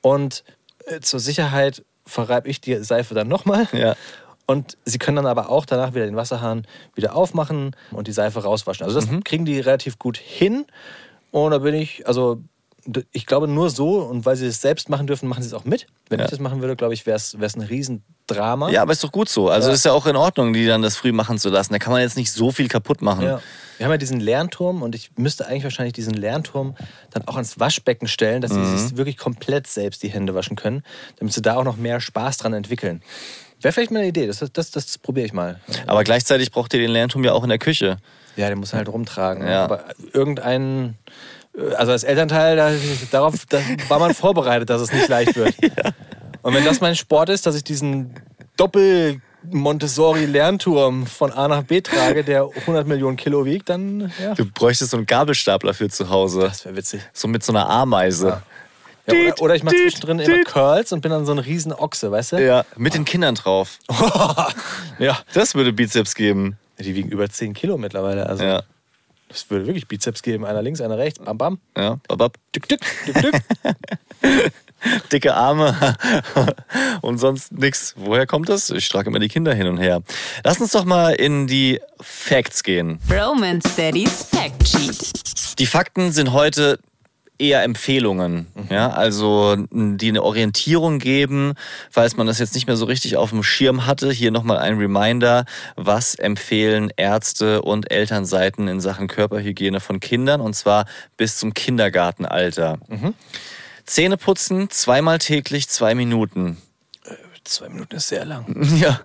[0.00, 0.42] Und
[0.86, 3.68] äh, zur Sicherheit verreibe ich die Seife dann nochmal.
[3.72, 3.94] Ja.
[4.46, 8.42] Und sie können dann aber auch danach wieder den Wasserhahn wieder aufmachen und die Seife
[8.42, 8.84] rauswaschen.
[8.84, 10.66] Also das kriegen die relativ gut hin.
[11.30, 12.42] Und da bin ich, also
[13.12, 15.64] ich glaube nur so und weil sie es selbst machen dürfen, machen sie es auch
[15.64, 15.86] mit.
[16.08, 16.24] Wenn Ja.
[16.24, 18.70] ich das machen würde, glaube ich, wäre es ein Riesendrama.
[18.70, 19.48] Ja, aber ist doch gut so.
[19.48, 19.74] Also Ja.
[19.74, 21.72] ist ja auch in Ordnung, die dann das früh machen zu lassen.
[21.72, 23.24] Da kann man jetzt nicht so viel kaputt machen.
[23.24, 23.40] Ja.
[23.78, 26.76] Wir haben ja diesen Lernturm und ich müsste eigentlich wahrscheinlich diesen Lernturm
[27.10, 28.76] dann auch ans Waschbecken stellen, dass sie Mhm.
[28.78, 30.82] sich wirklich komplett selbst die Hände waschen können,
[31.18, 33.02] damit sie da auch noch mehr Spaß dran entwickeln.
[33.60, 35.60] Wäre vielleicht mal eine Idee, das, das, das probiere ich mal.
[35.86, 37.98] Aber gleichzeitig braucht ihr den Lernturm ja auch in der Küche.
[38.36, 39.46] Ja, der muss halt rumtragen.
[39.46, 39.62] Ja.
[39.64, 40.96] Aber irgendein,
[41.76, 42.72] also als Elternteil, da,
[43.10, 45.54] darauf da war man vorbereitet, dass es nicht leicht wird.
[46.42, 48.14] Und wenn das mein Sport ist, dass ich diesen
[48.56, 54.44] Doppel Montessori-Lernturm von A nach B trage, der 100 Millionen Kilo wiegt, dann ja, Du
[54.46, 56.40] bräuchtest so einen Gabelstapler für zu Hause.
[56.40, 57.00] das wäre witzig.
[57.12, 58.42] So mit so einer Ameise.
[59.06, 60.44] Ja, oder, oder ich mache zwischendrin immer.
[60.44, 62.44] Curls und bin dann so ein riesen Ochse, weißt du?
[62.44, 62.64] Ja.
[62.76, 63.78] Mit den Kindern drauf.
[64.98, 65.18] ja.
[65.34, 66.56] Das würde Bizeps geben.
[66.78, 68.26] Die wiegen über 10 Kilo mittlerweile.
[68.26, 68.62] Also Ja.
[69.32, 70.44] Das würde wirklich Bizeps geben.
[70.44, 71.18] Einer links, einer rechts.
[71.18, 71.58] Bam, bam.
[71.76, 71.98] Ja.
[72.06, 72.36] Babab.
[72.54, 73.34] Dück, dück, dück, dück.
[75.12, 75.96] Dicke Arme
[77.02, 77.94] und sonst nix.
[77.96, 78.70] Woher kommt das?
[78.70, 80.02] Ich trage immer die Kinder hin und her.
[80.44, 82.98] Lass uns doch mal in die Facts gehen.
[83.10, 85.58] Romance Daddy's Fact Sheet.
[85.58, 86.80] Die Fakten sind heute
[87.42, 91.54] eher Empfehlungen, ja, also die eine Orientierung geben,
[91.90, 94.12] falls man das jetzt nicht mehr so richtig auf dem Schirm hatte.
[94.12, 95.44] Hier nochmal ein Reminder,
[95.76, 102.78] was empfehlen Ärzte und Elternseiten in Sachen Körperhygiene von Kindern und zwar bis zum Kindergartenalter.
[103.84, 106.58] Zähne putzen, zweimal täglich, zwei Minuten.
[107.44, 108.46] Zwei Minuten ist sehr lang.
[108.78, 109.00] Ja.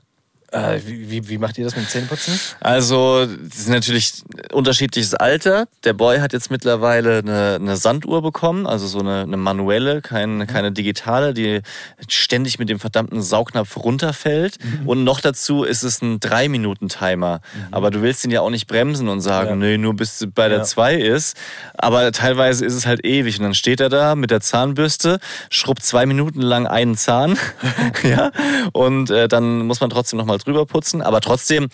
[0.51, 2.39] Äh, wie, wie, wie macht ihr das mit dem Zähneputzen?
[2.61, 4.13] Also, das ist natürlich
[4.53, 5.67] unterschiedliches Alter.
[5.83, 10.47] Der Boy hat jetzt mittlerweile eine, eine Sanduhr bekommen, also so eine, eine manuelle, kein,
[10.47, 11.61] keine digitale, die
[12.07, 14.57] ständig mit dem verdammten Saugnapf runterfällt.
[14.85, 17.41] Und noch dazu ist es ein Drei-Minuten-Timer.
[17.71, 19.55] Aber du willst ihn ja auch nicht bremsen und sagen, Ja.
[19.55, 20.63] nee, nur bis bei der Ja.
[20.63, 21.35] zwei ist.
[21.77, 23.37] Aber teilweise ist es halt ewig.
[23.37, 27.37] Und dann steht er da mit der Zahnbürste, schrubbt zwei Minuten lang einen Zahn.
[28.03, 28.31] ja.
[28.71, 31.01] Und äh, dann muss man trotzdem nochmal drüber putzen.
[31.01, 31.69] Aber trotzdem,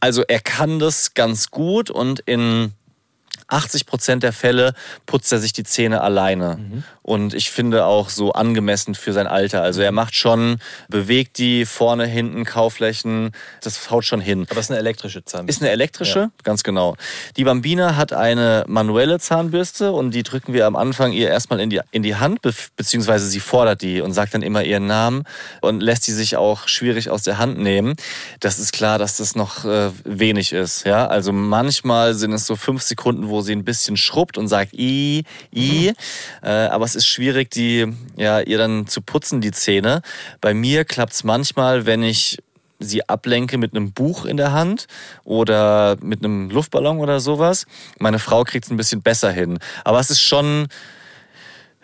[0.00, 2.72] also er kann das ganz gut und in
[3.52, 4.74] 80 Prozent der Fälle
[5.06, 6.58] putzt er sich die Zähne alleine.
[7.02, 9.62] Und ich finde auch so angemessen für sein Alter.
[9.62, 14.46] Also er macht schon, bewegt die vorne, hinten, Kauflächen, das haut schon hin.
[14.48, 15.58] Aber es ist eine elektrische Zahnbürste.
[15.58, 16.96] Ist eine elektrische, ganz genau.
[17.36, 21.70] Die Bambina hat eine manuelle Zahnbürste und die drücken wir am Anfang ihr erstmal in
[21.70, 25.24] die, in die Hand, be beziehungsweise sie fordert die und sagt dann immer ihren Namen
[25.60, 27.96] und lässt die sich auch schwierig aus der Hand nehmen.
[28.40, 30.86] Das ist klar, dass das noch äh, wenig ist.
[30.86, 31.06] Ja?
[31.08, 35.24] Also manchmal sind es so fünf Sekunden, wo sie ein bisschen schrubbt und sagt i,
[35.54, 35.92] i.
[36.42, 40.02] Äh, aber es ist schwierig, die, ja, ihr dann zu putzen, die Zähne.
[40.40, 42.38] Bei mir klappt es manchmal, wenn ich
[42.78, 44.86] sie ablenke mit einem Buch in der Hand
[45.24, 47.66] oder mit einem Luftballon oder sowas.
[47.98, 49.58] Meine Frau kriegt es ein bisschen besser hin.
[49.84, 50.68] Aber es ist schon,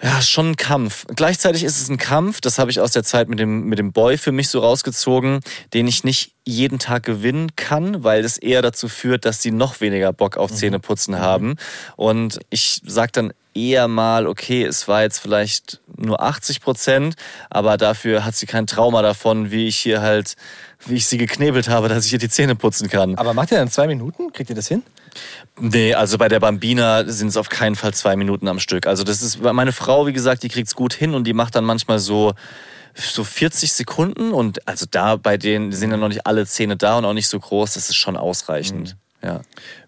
[0.00, 1.06] ja, schon ein Kampf.
[1.14, 3.92] Gleichzeitig ist es ein Kampf, das habe ich aus der Zeit mit dem, mit dem
[3.92, 5.40] Boy für mich so rausgezogen,
[5.74, 9.80] den ich nicht jeden Tag gewinnen kann, weil es eher dazu führt, dass sie noch
[9.80, 11.56] weniger Bock auf Zähneputzen haben.
[11.96, 17.14] Und ich sage dann eher mal, okay, es war jetzt vielleicht nur 80 Prozent,
[17.50, 20.36] aber dafür hat sie kein Trauma davon, wie ich hier halt,
[20.86, 23.16] wie ich sie geknebelt habe, dass ich ihr die Zähne putzen kann.
[23.16, 24.32] Aber macht ihr dann zwei Minuten?
[24.32, 24.84] Kriegt ihr das hin?
[25.60, 28.86] Nee, also bei der Bambina sind es auf keinen Fall zwei Minuten am Stück.
[28.86, 31.64] Also das ist, meine Frau, wie gesagt, die kriegt's gut hin und die macht dann
[31.64, 32.34] manchmal so,
[32.94, 36.98] so 40 Sekunden und also da bei denen sind ja noch nicht alle Zähne da
[36.98, 38.96] und auch nicht so groß, das ist schon ausreichend.
[39.22, 39.40] Ja.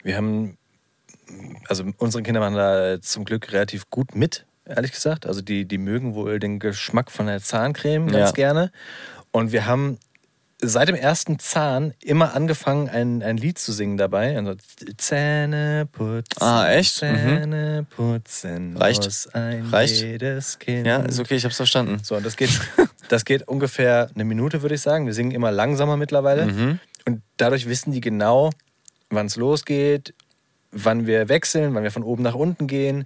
[0.03, 0.57] Wir haben,
[1.69, 5.27] also unsere Kinder machen da zum Glück relativ gut mit, ehrlich gesagt.
[5.27, 8.33] Also die, die mögen wohl den Geschmack von der Zahncreme ganz Ja.
[8.33, 8.73] gerne.
[9.33, 9.99] Und wir haben
[10.63, 14.37] seit dem ersten Zahn immer angefangen, ein, ein Lied zu singen dabei.
[14.37, 14.55] Also
[14.97, 16.43] Zähne putzen.
[16.43, 17.03] Ah, echt?
[17.03, 17.07] Mhm.
[17.07, 18.77] Zähne putzen.
[18.77, 19.05] Reicht.
[19.05, 20.03] Muss ein Reicht.
[20.03, 20.87] jedes Kind.
[20.87, 22.01] ja, ist okay, ich hab's verstanden.
[22.03, 22.51] So, und das geht,
[23.09, 25.07] das geht ungefähr eine Minute, würde ich sagen.
[25.07, 26.47] Wir singen immer langsamer mittlerweile.
[26.47, 26.81] Mhm.
[27.07, 28.51] Und dadurch wissen die genau,
[29.09, 30.15] wann es losgeht,
[30.73, 33.05] wann wir wechseln, wann wir von oben nach unten gehen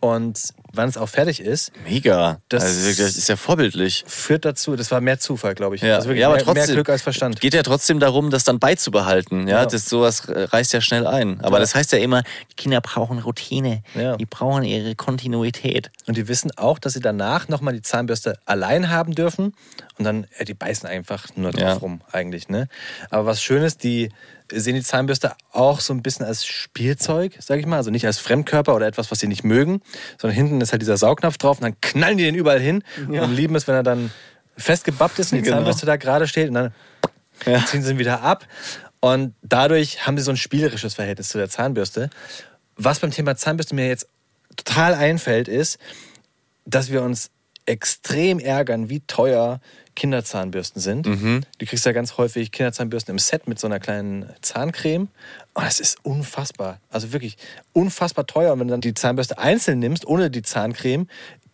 [0.00, 0.40] und
[0.72, 1.70] wann es auch fertig ist.
[1.88, 2.40] Mega.
[2.48, 4.04] Das- also wirklich, das ist ja vorbildlich.
[4.08, 5.82] Führt dazu, das war mehr Zufall, glaube ich.
[5.82, 7.40] Ja, also wirklich ja aber mehr, trotzdem mehr Glück als Verstand.
[7.40, 9.46] geht ja trotzdem darum, das dann beizubehalten.
[9.46, 9.66] Ja, Ja.
[9.66, 11.40] das sowas reißt ja schnell ein.
[11.40, 11.60] Aber Ja.
[11.60, 13.82] das heißt ja immer, die Kinder brauchen Routine.
[13.94, 14.16] Ja.
[14.16, 15.90] Die brauchen ihre Kontinuität.
[16.06, 19.52] Und die wissen auch, dass sie danach nochmal die Zahnbürste allein haben dürfen.
[19.98, 22.48] Und dann, ja, die beißen einfach nur drauf rum, eigentlich.
[22.48, 22.66] Ne?
[23.10, 24.10] Aber was schön ist, die
[24.52, 27.76] sehen die Zahnbürste auch so ein bisschen als Spielzeug, sag ich mal.
[27.76, 29.80] Also nicht als Fremdkörper oder etwas, was sie nicht mögen,
[30.20, 33.34] sondern hinten ist halt dieser Saugnapf drauf und dann knallen die den überall hin und
[33.34, 34.10] lieben es, wenn er dann
[34.56, 35.56] festgebappt ist und die Genau.
[35.56, 36.74] Zahnbürste da gerade steht und dann
[37.46, 37.64] Ja.
[37.64, 38.46] ziehen sie ihn wieder ab.
[39.00, 42.10] Und dadurch haben sie so ein spielerisches Verhältnis zu der Zahnbürste.
[42.76, 44.06] Was beim Thema Zahnbürste mir jetzt
[44.56, 45.78] total einfällt, ist,
[46.64, 47.30] dass wir uns
[47.66, 49.60] extrem ärgern, wie teuer
[49.94, 51.06] Kinderzahnbürsten sind.
[51.06, 55.08] Du kriegst ja ganz häufig Kinderzahnbürsten im Set mit so einer kleinen Zahncreme.
[55.54, 56.80] Und das ist unfassbar.
[56.90, 57.36] Also wirklich
[57.72, 58.52] unfassbar teuer.
[58.52, 61.06] Und wenn du dann die Zahnbürste einzeln nimmst, ohne die Zahncreme,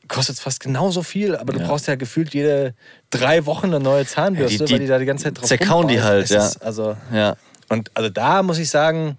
[0.09, 1.37] kostet es fast genauso viel.
[1.37, 1.66] Aber du Ja.
[1.66, 2.74] brauchst ja gefühlt jede
[3.11, 5.46] drei Wochen eine neue Zahnbürste, Ja, die- weil die die da die ganze Zeit drauf
[5.46, 6.44] zerkauen die halt, Es ja.
[6.46, 7.37] Ist also, Ja.
[7.68, 9.16] und also da muss ich sagen,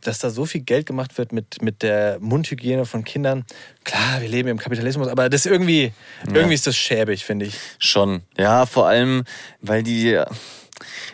[0.00, 3.44] dass da so viel Geld gemacht wird mit, mit der Mundhygiene von Kindern.
[3.84, 5.92] Klar, wir leben im Kapitalismus, aber das ist irgendwie,
[6.26, 7.54] irgendwie ist das schäbig, finde ich.
[7.78, 8.22] Schon.
[8.38, 9.24] Ja, vor allem,
[9.60, 10.20] weil die.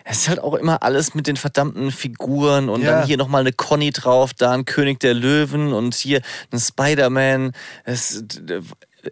[0.05, 2.93] Es ist halt auch immer alles mit den verdammten Figuren und Ja.
[2.99, 6.23] dann hier nochmal eine Conny drauf, da ein König der Löwen und hier
[6.53, 7.51] ein Spider-Man.
[7.85, 8.23] Es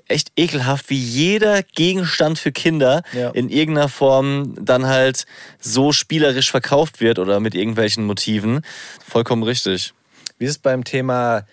[0.09, 3.31] echt ekelhaft, wie jeder Gegenstand für Kinder Ja.
[3.31, 5.27] in irgendeiner Form dann halt
[5.61, 8.63] so spielerisch verkauft wird oder mit irgendwelchen Motiven.
[9.07, 9.93] Vollkommen richtig.
[10.39, 11.47] Wie ist es beim Thema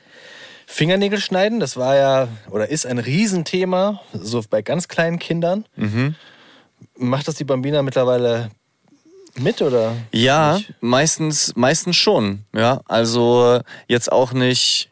[0.67, 1.59] Fingernägel schneiden?
[1.59, 5.65] Das war ja oder ist ein Riesenthema, so bei ganz kleinen Kindern.
[6.97, 8.49] Macht das die Bambina mittlerweile
[9.35, 9.95] mit oder?
[10.11, 10.73] Ja, nicht?
[10.81, 12.45] meistens, meistens schon.
[12.53, 14.90] Ja, also jetzt auch nicht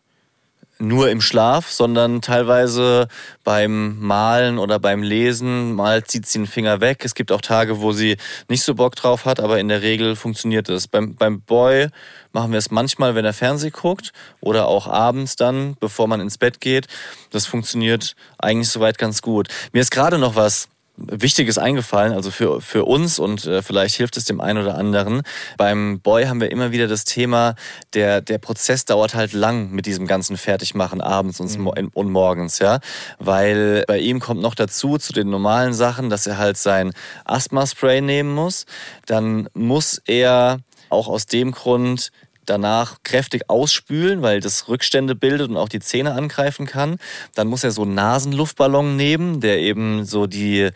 [0.80, 3.08] nur im Schlaf, sondern teilweise
[3.44, 5.74] beim Malen oder beim Lesen.
[5.74, 7.04] Mal zieht sie den Finger weg.
[7.04, 10.16] Es gibt auch Tage, wo sie nicht so Bock drauf hat, aber in der Regel
[10.16, 10.88] funktioniert es.
[10.88, 11.90] Beim, beim Boy
[12.32, 16.38] machen wir es manchmal, wenn er Fernseh guckt oder auch abends dann, bevor man ins
[16.38, 16.88] Bett geht.
[17.32, 19.50] Das funktioniert eigentlich soweit ganz gut.
[19.74, 20.70] Mir ist gerade noch was
[21.08, 25.22] Wichtiges eingefallen, also für, für uns und äh, vielleicht hilft es dem einen oder anderen.
[25.58, 27.56] Beim Boy haben wir immer wieder das Thema,
[27.94, 32.60] der, der Prozess dauert halt lang mit diesem ganzen Fertigmachen abends und, mo- und morgens,
[32.60, 32.80] ja.
[33.20, 36.92] Weil bei ihm kommt noch dazu, zu den normalen Sachen, dass er halt sein
[37.26, 38.66] Asthma-Spray nehmen muss.
[39.06, 40.60] Dann muss er
[40.90, 42.12] auch aus dem Grund
[42.50, 46.98] danach kräftig ausspülen, weil das Rückstände bildet und auch die Zähne angreifen kann.
[47.36, 50.70] Dann muss er so einen Nasenluftballon nehmen, der eben so die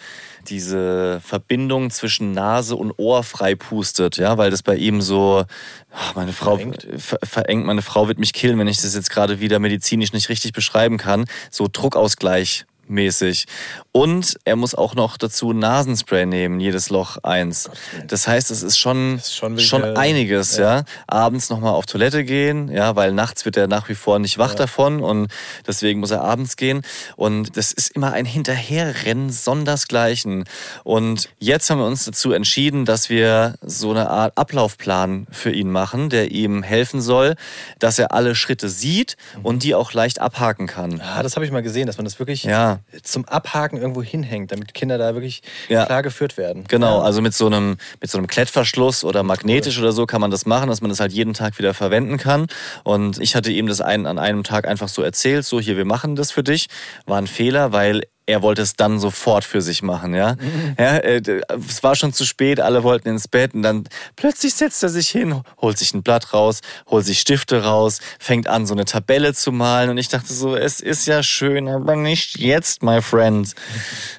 [0.49, 5.45] diese Verbindung zwischen Nase und Ohr freipustet, ja, weil das bei ihm so,
[5.91, 6.87] ach, meine Frau Verengt.
[6.97, 10.29] ver verengt, meine Frau wird mich killen, wenn ich das jetzt gerade wieder medizinisch nicht
[10.29, 13.45] richtig beschreiben kann, so Druckausgleich mäßig.
[13.91, 17.69] Und er muss auch noch dazu Nasenspray nehmen, jedes Loch eins.
[18.07, 20.83] Das heißt, es ist schon, ist schon schon, einiges, ja.
[21.07, 24.55] Abends nochmal auf Toilette gehen, ja, weil nachts wird er nach wie vor nicht wach
[24.55, 25.31] davon und
[25.67, 26.81] deswegen muss er abends gehen.
[27.15, 30.45] Und das ist immer ein Hinterherrennen sondersgleichen.
[30.83, 35.71] Und jetzt haben wir uns dazu entschieden, dass wir so eine Art Ablaufplan für ihn
[35.71, 37.35] machen, der ihm helfen soll,
[37.79, 41.01] dass er alle Schritte sieht und die auch leicht abhaken kann.
[41.01, 42.72] Ah, das habe ich mal gesehen, dass man das wirklich Ja.
[43.03, 45.85] Zum Abhaken irgendwo hinhängt, damit Kinder da wirklich Ja.
[45.85, 46.65] klar geführt werden.
[46.67, 47.03] Genau, Ja.
[47.03, 50.45] also mit so einem mit so einem Klettverschluss oder magnetisch oder so kann man das
[50.45, 52.47] machen, dass man das halt jeden Tag wieder verwenden kann.
[52.83, 55.85] Und ich hatte ihm das ein, an einem Tag einfach so erzählt, so hier, wir
[55.85, 56.67] machen das für dich.
[57.05, 60.35] War ein Fehler, weil er wollte es dann sofort für sich machen, ja.
[60.77, 63.83] ja äh, es war schon zu spät, alle wollten ins Bett und dann
[64.15, 68.47] plötzlich setzt er sich hin, holt sich ein Blatt raus, holt sich Stifte raus, fängt
[68.47, 71.95] an, so eine Tabelle zu malen und ich dachte so, es ist ja schön, aber
[71.95, 73.53] nicht jetzt, my friend.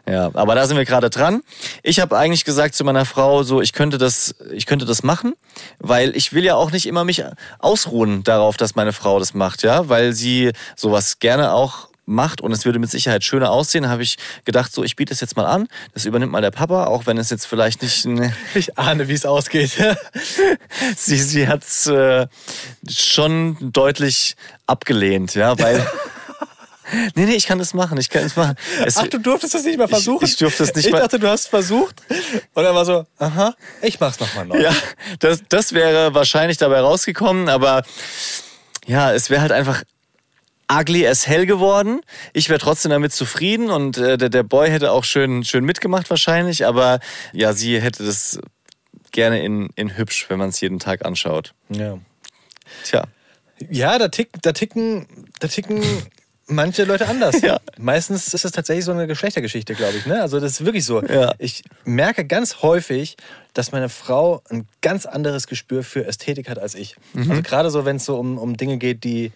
[0.07, 1.43] Ja, aber da sind wir gerade dran.
[1.83, 5.35] Ich habe eigentlich gesagt zu meiner Frau, so ich könnte das, ich könnte das machen,
[5.79, 7.25] weil ich will ja auch nicht immer mich
[7.59, 12.53] ausruhen darauf, dass meine Frau das macht, ja, weil sie sowas gerne auch macht und
[12.53, 15.47] es würde mit Sicherheit schöner aussehen, habe ich gedacht, so ich biete es jetzt mal
[15.47, 15.67] an.
[15.95, 19.15] Das übernimmt mal der Papa, auch wenn es jetzt vielleicht nicht ein Ich ahne, wie
[19.15, 19.73] es ausgeht.
[20.97, 22.27] sie, sie hat es äh,
[22.89, 24.37] schon deutlich
[24.67, 25.87] abgelehnt, ja, weil.
[27.15, 28.57] nee, nee, ich kann das machen, ich kann es machen.
[28.85, 30.25] Es, Ach, du durftest das nicht mal versuchen?
[30.25, 32.03] Ich- ich durfte es nicht Ich mal- dachte, du hast es versucht.
[32.55, 34.61] Und er war so, aha, ich mach's nochmal neu.
[34.61, 34.75] ja,
[35.21, 37.83] das, das wäre wahrscheinlich dabei rausgekommen, aber
[38.87, 39.83] ja, es wäre halt einfach
[40.71, 42.01] ugly as hell geworden.
[42.33, 46.11] Ich wäre trotzdem damit zufrieden und äh, der, der Boy hätte auch schön, schön mitgemacht
[46.11, 47.01] wahrscheinlich, aber
[47.33, 48.39] ja, sie hätte das
[49.13, 51.55] gerne in, in hübsch, wenn man es jeden Tag anschaut.
[51.69, 51.99] Ja.
[52.85, 53.05] Tja.
[53.71, 55.07] Ja, da, tick, da ticken,
[55.39, 55.83] da ticken
[56.47, 57.37] manche Leute anders.
[57.45, 57.61] Ja.
[57.79, 60.07] Meistens ist das tatsächlich so eine Geschlechtergeschichte, glaube ich.
[60.07, 60.21] Ne?
[60.21, 61.03] Also das ist wirklich so.
[61.03, 61.35] Ja.
[61.39, 63.17] Ich merke ganz häufig,
[63.53, 66.97] dass meine Frau ein ganz anderes Gespür für Ästhetik hat als ich.
[67.13, 67.31] Mhm.
[67.31, 69.33] Also gerade so, wenn es so um, um Dinge geht, die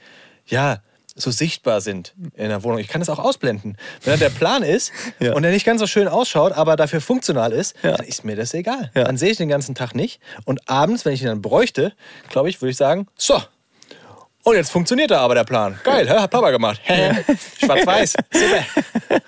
[0.46, 0.82] ja
[1.20, 2.78] so sichtbar sind in der Wohnung.
[2.78, 3.76] Ich kann das auch ausblenden.
[4.04, 5.34] Wenn dann der Plan ist Ja.
[5.34, 7.96] und er nicht ganz so schön ausschaut, aber dafür funktional ist, Ja.
[7.96, 8.90] dann ist mir das egal.
[8.94, 9.04] Ja.
[9.04, 10.20] Dann sehe ich den ganzen Tag nicht.
[10.44, 11.92] Und abends, wenn ich ihn dann bräuchte,
[12.30, 13.42] glaube ich, würde ich sagen, so,
[14.44, 15.78] und jetzt funktioniert da aber der Plan.
[15.84, 16.14] Geil, hä?
[16.20, 16.80] hat Papa gemacht.
[17.60, 18.14] Schwarz-Weiß.
[18.32, 19.20] Super.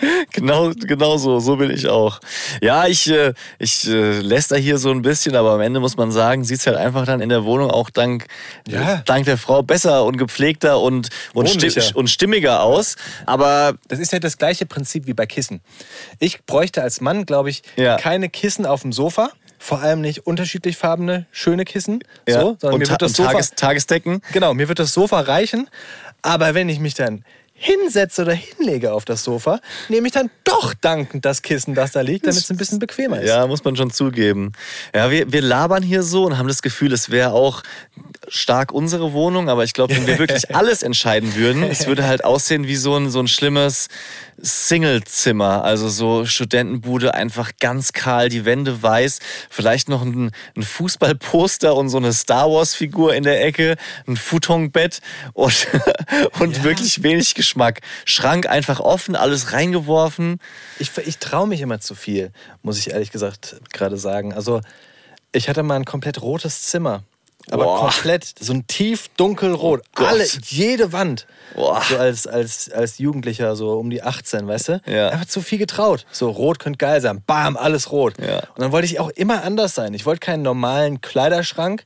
[0.32, 2.20] Genau, genau so, so bin ich auch.
[2.62, 5.96] Ja, ich, äh, ich äh, lässt da hier so ein bisschen, aber am Ende muss
[5.96, 8.26] man sagen, sieht's halt einfach dann in der Wohnung auch dank,
[8.68, 9.02] Ja.
[9.06, 11.80] dank der Frau besser und gepflegter und, und, Wohnlicher.
[11.80, 12.96] sti und stimmiger aus.
[13.26, 15.60] Aber Das ist ja das gleiche Prinzip wie bei Kissen.
[16.18, 17.96] Ich bräuchte als Mann, glaube ich, Ja.
[17.96, 19.30] keine Kissen auf dem Sofa.
[19.58, 22.02] Vor allem nicht unterschiedlich farbene, schöne Kissen.
[22.26, 23.32] ja, So, sondern und, mir wird das Sofa.
[23.32, 24.22] Tages Tagesdecken.
[24.32, 25.68] Genau, mir wird das Sofa reichen.
[26.22, 27.24] Aber wenn ich mich dann
[27.62, 32.00] hinsetze oder hinlege auf das Sofa, nehme ich dann doch dankend das Kissen, das da
[32.00, 33.28] liegt, damit es ein bisschen bequemer ist.
[33.28, 34.52] Ja, muss man schon zugeben.
[34.94, 37.62] Ja, wir, wir labern hier so und haben das Gefühl, es wäre auch
[38.28, 42.24] stark unsere Wohnung, aber ich glaube, wenn wir wirklich alles entscheiden würden, es würde halt
[42.24, 43.88] aussehen wie so ein, so ein schlimmes
[44.42, 49.18] Singlezimmer, also so Studentenbude, einfach ganz kahl, die Wände weiß,
[49.50, 53.76] vielleicht noch ein, ein Fußballposter und so eine Star Wars-Figur in der Ecke,
[54.06, 55.00] ein Futonbett
[55.32, 55.66] und,
[56.40, 57.80] und wirklich wenig Geschmack.
[58.04, 60.38] Schrank einfach offen, alles reingeworfen.
[60.78, 64.32] Ich, ich traue mich immer zu viel, muss ich ehrlich gesagt gerade sagen.
[64.32, 64.60] Also,
[65.32, 67.04] ich hatte mal ein komplett rotes Zimmer.
[67.50, 67.80] Aber Boah.
[67.80, 69.82] komplett, so ein tief dunkelrot.
[69.94, 70.08] Gott.
[70.08, 71.26] Alle, jede Wand.
[71.54, 71.82] Boah.
[71.88, 74.80] So als, als, als Jugendlicher, so um die 18, weißt du?
[74.86, 75.08] Ja.
[75.08, 76.06] Einfach zu viel getraut.
[76.12, 77.22] So, rot könnte geil sein.
[77.26, 78.14] Bam, alles rot.
[78.18, 78.38] Ja.
[78.54, 79.94] Und dann wollte ich auch immer anders sein.
[79.94, 81.84] Ich wollte keinen normalen Kleiderschrank,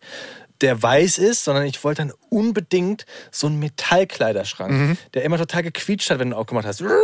[0.61, 4.99] der weiß ist, sondern ich wollte dann unbedingt so einen Metallkleiderschrank, Mhm.
[5.15, 6.83] der immer total gequietscht hat, wenn du ihn aufgemacht hast.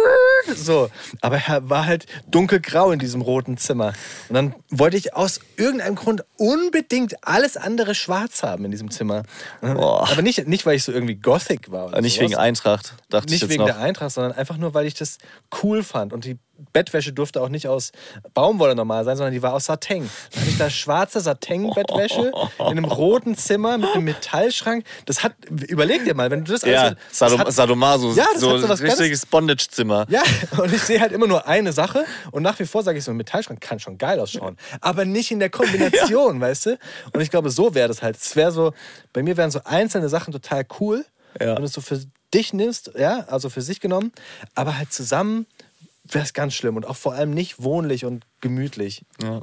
[0.57, 0.91] So.
[1.21, 3.93] Aber er war halt dunkelgrau in diesem roten Zimmer.
[4.31, 9.23] Und dann wollte ich aus irgendeinem Grund unbedingt alles andere schwarz haben in diesem Zimmer.
[9.61, 9.77] Dann-.
[9.77, 11.89] Aber nicht, nicht, weil ich so irgendwie Gothic war.
[11.89, 12.31] Oder Nicht sowas.
[12.31, 13.67] wegen Eintracht, dachte ich Nicht wegen noch.
[13.67, 15.19] der Eintracht, sondern einfach nur, weil ich das
[15.63, 16.15] cool fand.
[16.15, 16.39] Und die
[16.73, 17.93] Bettwäsche durfte auch nicht aus
[18.35, 20.09] Baumwolle normal sein, sondern die war aus Satin.
[20.33, 24.85] Dann hatte ich da schwarze Satin-Bettwäsche in einem roten Zimmer mit einem Metallschrank.
[25.07, 28.27] Das hat, überleg dir mal, wenn du das Ja, alles- das Sadom hat- Sadomaso, Ja,
[28.33, 30.07] das so hat so was richtiges Bondage-Zimmer.
[30.09, 30.23] ja,
[30.59, 33.11] und ich sehe halt immer nur eine Sache und nach wie vor sage ich so,
[33.11, 36.79] ein Metallschrank kann schon geil ausschauen, aber nicht in der Kombination, weißt du?
[37.13, 38.17] Und ich glaube, so wäre das halt.
[38.17, 38.73] Es wäre so,
[39.13, 41.05] bei mir wären so einzelne Sachen total cool,
[41.41, 41.49] Ja.
[41.55, 42.01] wenn du es so für
[42.35, 44.13] dich nimmst, ja, also für sich genommen,
[44.55, 45.47] aber halt zusammen
[46.05, 49.05] wäre es ganz schlimm und auch vor allem nicht wohnlich und gemütlich.
[49.23, 49.43] Ja.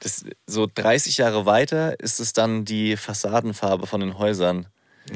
[0.00, 4.66] Das, so 30 Jahre weiter ist es dann die Fassadenfarbe von den Häusern.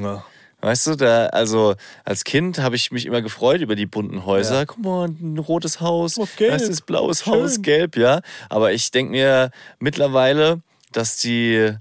[0.00, 0.24] Ja.
[0.60, 4.56] Weißt du, da, also als Kind habe ich mich immer gefreut über die bunten Häuser.
[4.60, 4.64] Ja.
[4.64, 6.52] Guck mal, ein rotes Haus, Oh, gelb.
[6.52, 7.32] das ist blaues Schön.
[7.34, 8.20] Haus, gelb, ja.
[8.48, 10.60] Aber ich denke mir mittlerweile,
[10.92, 11.72] dass die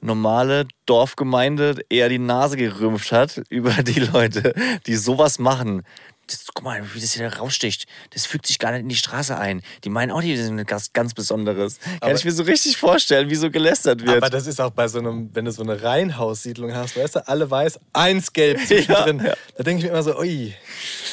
[0.00, 4.54] normale Dorfgemeinde eher die Nase gerümpft hat über die Leute,
[4.86, 5.82] die sowas machen.
[6.30, 7.86] Das, guck mal, wie das hier raussticht.
[8.10, 9.62] Das fügt sich gar nicht in die Straße ein.
[9.82, 11.80] Die meinen auch, die sind ganz, ganz Besonderes.
[11.80, 14.16] Kann Aber- ich mir so richtig vorstellen, wie so gelästert wird.
[14.18, 17.26] Aber das ist auch bei so einem, wenn du so eine Reihenhaussiedlung hast, weißt du,
[17.28, 18.60] alle weiß, eins gelb.
[18.70, 19.34] Ja, ja.
[19.56, 20.54] Da denke ich mir immer so, ui,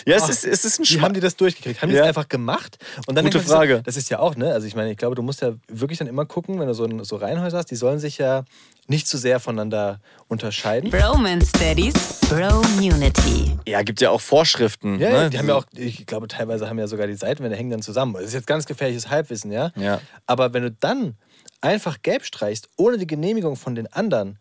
[0.05, 1.81] ja, es Ah, ist, es ist ein Wie Schma haben die das durchgekriegt?
[1.81, 2.01] Haben die Ja.
[2.01, 2.77] das einfach gemacht?
[3.07, 3.77] Und dann Gute Frage.
[3.77, 4.53] So, das ist ja auch, ne?
[4.53, 6.85] Also ich meine, ich glaube, du musst ja wirklich dann immer gucken, wenn du so,
[6.85, 8.45] ein- so Reihenhäuser hast, die sollen sich ja
[8.87, 10.89] nicht zu sehr voneinander unterscheiden.
[10.89, 11.93] Bromance Daddies,
[12.29, 13.57] Bromunity.
[13.67, 14.99] Ja, gibt ja auch Vorschriften.
[14.99, 15.29] Ja, ne?
[15.29, 18.13] die haben ja auch, ich glaube, teilweise haben ja sogar die Seitenwände hängen dann zusammen.
[18.13, 19.71] Das ist jetzt ganz gefährliches Halbwissen, ja?
[19.75, 20.01] Ja.
[20.25, 21.17] Aber wenn du dann
[21.61, 24.39] einfach gelb streichst, ohne die Genehmigung von den anderen,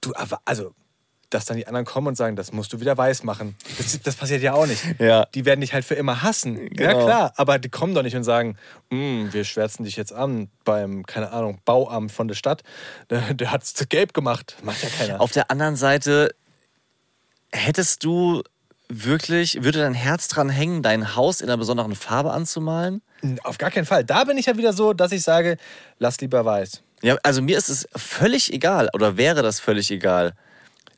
[0.00, 0.72] du, aber- also,
[1.30, 3.56] dass dann die anderen kommen und sagen, das musst du wieder weiß machen.
[3.78, 4.82] Das, das passiert ja auch nicht.
[5.00, 5.26] Ja.
[5.34, 6.56] Die werden dich halt für immer hassen.
[6.76, 7.04] Ja, Genau.
[7.06, 7.32] klar.
[7.36, 8.56] Aber die kommen doch nicht und sagen,
[8.90, 12.62] "Mm, wir schwärzen dich jetzt an beim, keine Ahnung, Bauamt von der Stadt.
[13.10, 14.56] Der, der hat es gelb gemacht.
[14.62, 15.20] Macht ja keiner.
[15.20, 16.34] Auf der anderen Seite,
[17.52, 18.42] hättest du
[18.88, 23.02] wirklich, würde dein Herz dran hängen, dein Haus in einer besonderen Farbe anzumalen?
[23.42, 24.04] Auf gar keinen Fall.
[24.04, 25.56] Da bin ich ja wieder so, dass ich sage,
[25.98, 26.82] lass lieber weiß.
[27.02, 30.34] Ja, also mir ist es völlig egal oder wäre das völlig egal.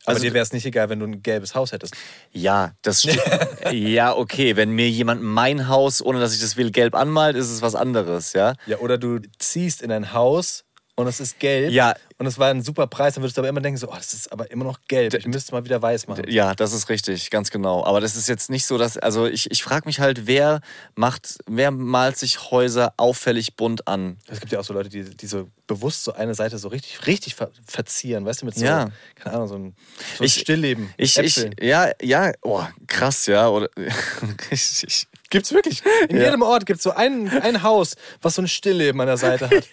[0.07, 1.95] Aber Also- dir wäre es nicht egal, wenn du ein gelbes Haus hättest.
[2.33, 3.21] Ja, das stimmt.
[3.73, 7.51] ja, okay, wenn mir jemand mein Haus, ohne dass ich das will, gelb anmalt, ist
[7.51, 8.55] es was anderes, ja?
[8.67, 10.65] Ja, oder du ziehst in ein Haus
[10.95, 11.73] und es ist gelb.
[11.73, 11.95] Ja.
[12.19, 14.15] Und es war ein super Preis, dann würdest du aber immer denken, so, oh, das
[14.15, 15.13] ist aber immer noch gelb.
[15.13, 16.25] Ich müsste mal wieder weiß machen.
[16.29, 17.85] Ja, das ist richtig, ganz genau.
[17.85, 20.63] Aber das ist jetzt nicht so, dass, also ich, ich frage mich halt, wer
[20.95, 24.17] macht, wer malt sich Häuser auffällig bunt an?
[24.29, 27.07] Es gibt ja auch so Leute, die, die so bewusst so eine Seite so richtig,
[27.07, 28.89] richtig ver verzieren, weißt du, mit so, Ja.
[29.17, 29.77] keine Ahnung, so ein,
[30.17, 30.95] so ein Ich- Stillleben.
[30.97, 33.69] Ich, ich, ja, ja, oh, krass, ja, oder,
[34.51, 35.07] richtig.
[35.31, 35.83] Gibt's wirklich.
[36.09, 36.25] In Ja.
[36.27, 39.49] jedem Ort gibt es so ein, ein Haus, was so ein Stillleben an der Seite
[39.51, 39.69] hat.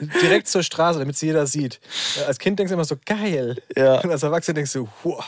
[0.22, 1.80] Direkt zur Straße, damit es jeder sieht.
[2.16, 3.56] Ja, Als Kind denkst du immer so, geil.
[3.76, 4.00] Ja.
[4.00, 5.24] Und als Erwachsener denkst du, wow.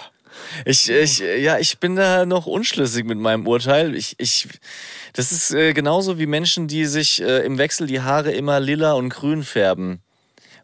[0.67, 3.95] Ich, ich, ja, ich bin da noch unschlüssig mit meinem Urteil.
[3.95, 4.49] Ich, ich,
[5.15, 8.93] das ist äh, genauso wie Menschen, die sich äh, im Wechsel die Haare immer lila
[8.93, 10.01] und grün färben.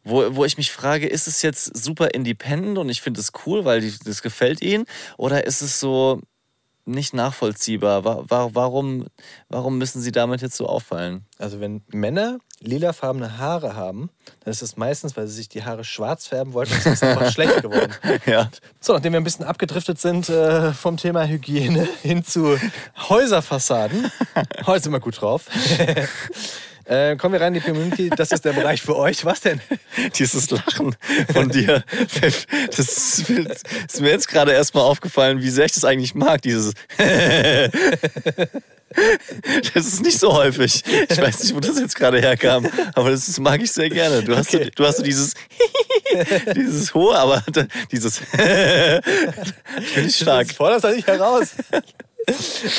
[0.04, 3.64] Wo, wo ich mich frage, ist es jetzt super independent und ich finde es cool,
[3.64, 4.84] weil die, das gefällt ihnen?
[5.16, 6.20] Oder ist es so
[6.84, 8.04] nicht nachvollziehbar?
[8.04, 9.06] Wa- wa- Warum,
[9.48, 11.24] warum müssen sie damit jetzt so auffallen?
[11.38, 14.10] Also wenn Männer lilafarbene Haare haben,
[14.44, 17.02] dann ist es meistens, weil sie sich die Haare schwarz färben wollten, und es ist
[17.02, 17.92] einfach schlecht geworden.
[18.26, 18.50] Ja.
[18.80, 22.56] So, nachdem wir ein bisschen abgedriftet sind äh, vom Thema Hygiene hin zu
[23.08, 24.10] Häuserfassaden.
[24.66, 25.46] Heute sind wir gut drauf.
[26.84, 28.10] äh, kommen wir rein in die Community.
[28.10, 29.24] Das ist der Bereich für euch.
[29.24, 29.60] Was denn?
[30.18, 30.96] Dieses Lachen
[31.32, 31.84] von dir,
[32.76, 36.72] das ist, mir jetzt gerade erstmal aufgefallen, wie sehr ich das eigentlich mag, dieses.
[39.74, 40.82] Das ist nicht so häufig.
[41.08, 44.22] Ich weiß nicht, wo das jetzt gerade herkam, aber das mag ich sehr gerne.
[44.22, 45.34] Du hast, so, du hast dieses,
[46.54, 47.42] dieses hohe, aber
[47.90, 49.02] dieses finde
[50.06, 50.48] ich stark.
[50.48, 51.54] Das fordert das nicht heraus.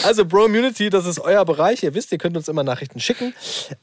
[0.04, 1.84] Also Bro-Immunity, das ist euer Bereich.
[1.84, 3.34] Ihr wisst, ihr könnt uns immer Nachrichten schicken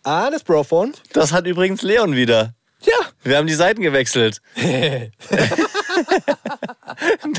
[0.03, 0.95] an das Brophone.
[1.13, 2.55] Das hat übrigens Leon wieder.
[2.83, 2.95] Ja.
[3.23, 4.41] Wir haben die Seiten gewechselt.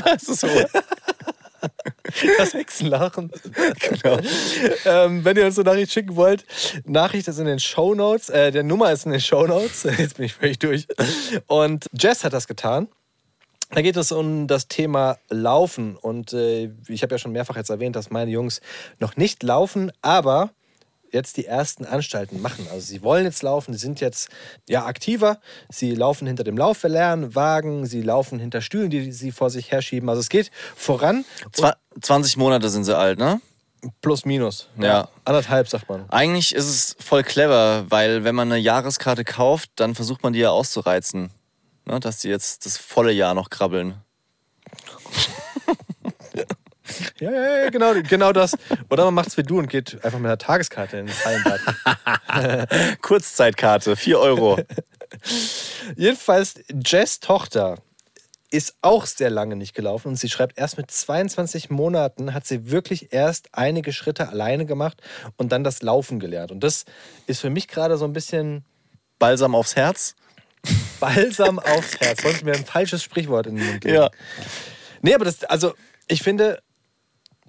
[0.04, 0.48] Das ist so.
[2.38, 3.30] Das Hexenlachen.
[3.80, 4.18] Genau.
[4.84, 6.44] ähm, wenn ihr uns eine Nachricht schicken wollt,
[6.84, 8.28] Nachricht ist in den Shownotes.
[8.28, 9.84] Äh, der Nummer ist in den Shownotes.
[9.98, 10.86] Jetzt bin ich völlig durch.
[11.46, 12.88] Und Jess hat das getan.
[13.74, 15.96] Da geht es um das Thema Laufen.
[15.96, 18.60] Und äh, ich habe ja schon mehrfach jetzt erwähnt, dass meine Jungs
[19.00, 20.50] noch nicht laufen, aber
[21.10, 22.66] jetzt die ersten Anstalten machen.
[22.70, 24.28] Also sie wollen jetzt laufen, sie sind jetzt
[24.68, 25.38] ja aktiver.
[25.70, 30.08] Sie laufen hinter dem Laufverlernwagen, sie laufen hinter Stühlen, die sie vor sich herschieben.
[30.08, 31.24] Also es geht voran.
[31.52, 33.40] Zwa 20 Monate sind sie alt, ne?
[34.00, 34.68] Plus, minus.
[34.78, 35.08] Ja.
[35.24, 36.08] Anderthalb, sagt man.
[36.08, 40.38] Eigentlich ist es voll clever, weil wenn man eine Jahreskarte kauft, dann versucht man die
[40.38, 41.30] ja auszureizen.
[41.84, 43.96] Ne, dass die jetzt das volle Jahr noch krabbeln.
[47.20, 48.56] Ja, ja, ja, genau, genau das.
[48.90, 51.60] Oder man macht es wie du und geht einfach mit einer Tageskarte ins Hallenbad.
[53.02, 54.58] Kurzzeitkarte, 4 Euro.
[55.96, 56.54] Jedenfalls,
[56.84, 57.78] Jess Tochter
[58.50, 62.70] ist auch sehr lange nicht gelaufen und sie schreibt, erst mit 22 Monaten hat sie
[62.70, 65.00] wirklich erst einige Schritte alleine gemacht
[65.38, 66.52] und dann das Laufen gelernt.
[66.52, 66.84] Und das
[67.26, 68.64] ist für mich gerade so ein bisschen
[69.18, 70.16] Balsam aufs Herz.
[71.02, 72.22] Balsam aufs Herz.
[72.22, 73.96] Du mir ein falsches Sprichwort in den Mund legen?
[73.96, 74.10] Ja.
[75.02, 75.74] Nee, aber das, also
[76.06, 76.62] ich finde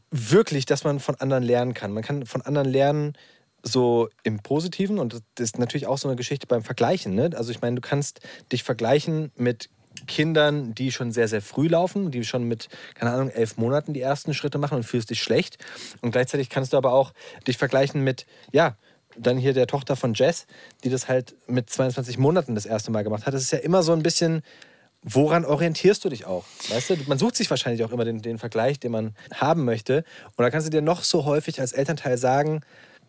[0.10, 1.91] wirklich, dass man von anderen lernen kann.
[1.91, 3.14] Man kann von anderen lernen,
[3.62, 7.16] so im Positiven und das ist natürlich auch so eine Geschichte beim Vergleichen.
[7.16, 7.30] Ne?
[7.36, 8.20] Also ich meine, du kannst
[8.51, 9.70] dich vergleichen mit
[10.08, 14.01] Kindern, die schon sehr, sehr früh laufen, die schon mit, keine Ahnung, elf Monaten die
[14.01, 15.64] ersten Schritte machen und fühlst dich schlecht.
[16.01, 17.14] Und gleichzeitig kannst du aber auch
[17.47, 18.76] dich vergleichen mit, ja,
[19.18, 20.45] dann hier der Tochter von Jess,
[20.84, 23.34] die das halt mit 22 Monaten das erste Mal gemacht hat.
[23.34, 24.43] Das ist ja immer so ein bisschen,
[25.01, 26.45] woran orientierst du dich auch?
[26.70, 30.03] Weißt du, man sucht sich wahrscheinlich auch immer den, den Vergleich, den man haben möchte.
[30.36, 32.61] Und da kannst du dir noch so häufig als Elternteil sagen,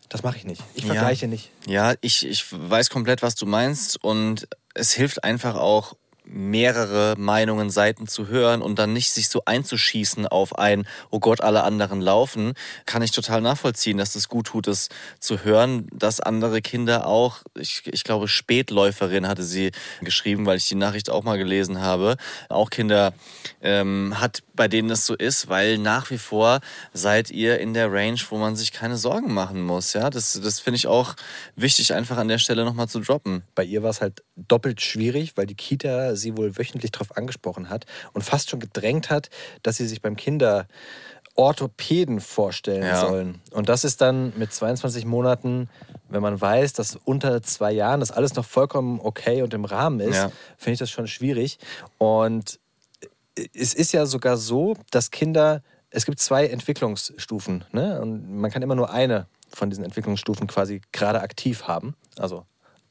[0.09, 0.61] das mache ich nicht.
[0.75, 1.29] Ich vergleiche ja.
[1.29, 1.49] nicht.
[1.65, 5.95] Ja, ich, ich weiß komplett, was du meinst und es hilft einfach auch,
[6.25, 11.41] mehrere Meinungen, Seiten zu hören und dann nicht sich so einzuschießen auf ein, oh Gott,
[11.41, 12.53] alle anderen laufen,
[12.85, 17.39] kann ich total nachvollziehen, dass es gut tut, es zu hören, dass andere Kinder auch,
[17.57, 19.71] ich, ich glaube, Spätläuferin hatte sie
[20.01, 22.17] geschrieben, weil ich die Nachricht auch mal gelesen habe,
[22.49, 23.13] auch Kinder
[23.61, 26.59] ähm, hat, bei denen es so ist, weil nach wie vor
[26.93, 29.93] seid ihr in der Range, wo man sich keine Sorgen machen muss.
[29.93, 31.15] Ja, das, das finde ich auch
[31.55, 33.43] wichtig, einfach an der Stelle nochmal zu droppen.
[33.53, 37.69] Bei ihr war es halt doppelt schwierig, weil die Kita sie wohl wöchentlich darauf angesprochen
[37.69, 39.29] hat und fast schon gedrängt hat,
[39.63, 40.15] dass sie sich beim
[41.35, 42.99] Kinderorthopäden vorstellen Ja.
[43.01, 43.41] sollen.
[43.51, 45.69] Und das ist dann mit 22 Monaten,
[46.09, 49.99] wenn man weiß, dass unter zwei Jahren das alles noch vollkommen okay und im Rahmen
[49.99, 50.31] ist, Ja.
[50.57, 51.59] finde ich das schon schwierig.
[51.97, 52.59] Und
[53.53, 57.65] es ist ja sogar so, dass Kinder, es gibt zwei Entwicklungsstufen.
[57.71, 57.99] Ne?
[58.01, 61.95] Und man kann immer nur eine von diesen Entwicklungsstufen quasi gerade aktiv haben.
[62.17, 62.45] Also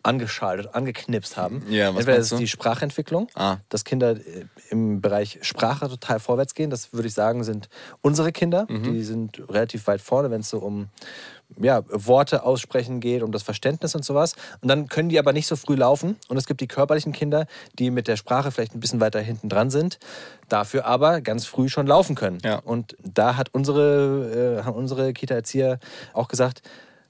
[0.05, 1.65] angeschaltet, angeknipst haben.
[1.69, 2.37] Ja, was Entweder ist du?
[2.37, 3.57] die Sprachentwicklung, Ah.
[3.71, 6.71] dass Kinder äh, im Bereich Sprache total vorwärts gehen.
[6.71, 7.69] Das würde ich sagen, sind
[8.03, 8.67] unsere Kinder.
[8.69, 8.83] Mhm.
[8.85, 10.89] Die sind relativ weit vorne, wenn es so um
[11.61, 14.35] ja, Worte aussprechen geht, um das Verständnis und sowas.
[14.61, 16.17] Und dann können die aber nicht so früh laufen.
[16.29, 17.47] Und es gibt die körperlichen Kinder,
[17.79, 19.99] die mit der Sprache vielleicht ein bisschen weiter hinten dran sind,
[20.49, 22.39] dafür aber ganz früh schon laufen können.
[22.45, 22.57] Ja.
[22.59, 25.79] Und da hat unsere, äh, haben unsere Kita-Erzieher
[26.13, 26.63] auch gesagt,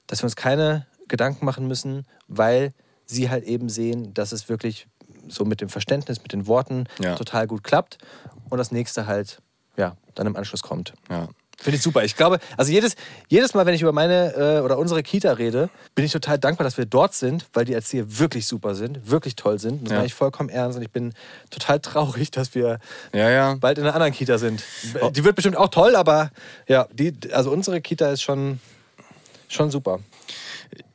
[0.07, 2.73] dass wir uns keine Gedanken machen müssen, weil
[3.05, 4.87] sie halt eben sehen, dass es wirklich
[5.27, 7.15] so mit dem Verständnis, mit den Worten Ja.
[7.15, 7.97] total gut klappt
[8.49, 9.39] und das nächste halt
[9.77, 10.93] ja, dann im Anschluss kommt.
[11.09, 11.27] Ja.
[11.57, 12.03] Finde ich super.
[12.03, 12.95] Ich glaube, also jedes,
[13.29, 16.65] jedes Mal, wenn ich über meine äh, oder unsere Kita rede, bin ich total dankbar,
[16.65, 19.83] dass wir dort sind, weil die Erzieher wirklich super sind, wirklich toll sind.
[19.85, 19.95] Das Ja.
[19.97, 21.13] meine ich vollkommen ernst und ich bin
[21.51, 22.79] total traurig, dass wir
[23.13, 23.55] Ja, ja.
[23.55, 24.61] bald in einer anderen Kita sind.
[25.11, 26.29] Die wird bestimmt auch toll, aber
[26.67, 28.59] ja, die, also unsere Kita ist schon,
[29.47, 29.99] schon super.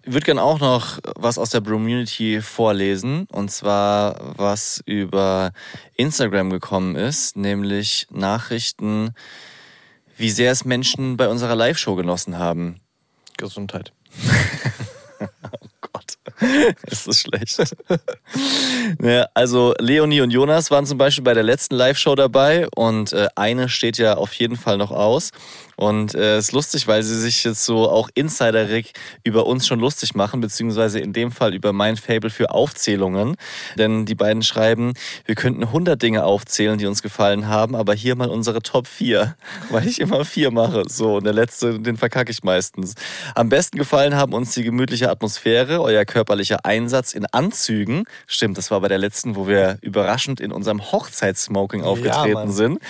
[0.02, 3.26] Ich würde gerne auch noch was aus der Bromunity vorlesen.
[3.30, 5.52] Und zwar, was über
[5.94, 9.14] Instagram gekommen ist, nämlich Nachrichten,
[10.16, 12.80] wie sehr es Menschen bei unserer Live-Show genossen haben.
[13.36, 13.92] Gesundheit.
[15.80, 16.18] Gott,
[16.86, 17.58] ist das schlecht.
[19.02, 23.28] ja, also Leonie und Jonas waren zum Beispiel bei der letzten Live-Show dabei und äh,
[23.34, 25.30] eine steht ja auf jeden Fall noch aus.
[25.80, 28.92] Und es äh, ist lustig, weil sie sich jetzt so auch insiderig
[29.24, 33.36] über uns schon lustig machen, beziehungsweise in dem Fall über mein Fable für Aufzählungen.
[33.76, 34.92] Denn die beiden schreiben,
[35.24, 39.36] wir könnten 100 Dinge aufzählen, die uns gefallen haben, aber hier mal unsere Top 4,
[39.70, 40.82] weil ich immer vier mache.
[40.86, 42.94] So, und der letzte, den verkacke ich meistens.
[43.34, 48.04] Am besten gefallen haben uns die gemütliche Atmosphäre, euer körperlicher Einsatz in Anzügen.
[48.26, 52.52] Stimmt, das war bei der letzten, wo wir überraschend in unserem Hochzeitssmoking aufgetreten Mann.
[52.52, 52.80] sind.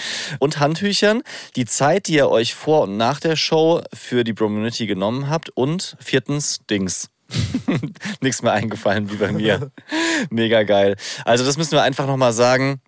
[0.41, 1.22] Und Handtüchern,
[1.55, 5.51] die Zeit, die ihr euch vor und nach der Show für die Bromunity genommen habt.
[5.51, 7.11] Und viertens, Dings.
[8.20, 9.70] Nichts mehr eingefallen wie bei mir.
[10.31, 10.97] Mega geil.
[11.24, 12.81] Also das müssen wir einfach nochmal sagen.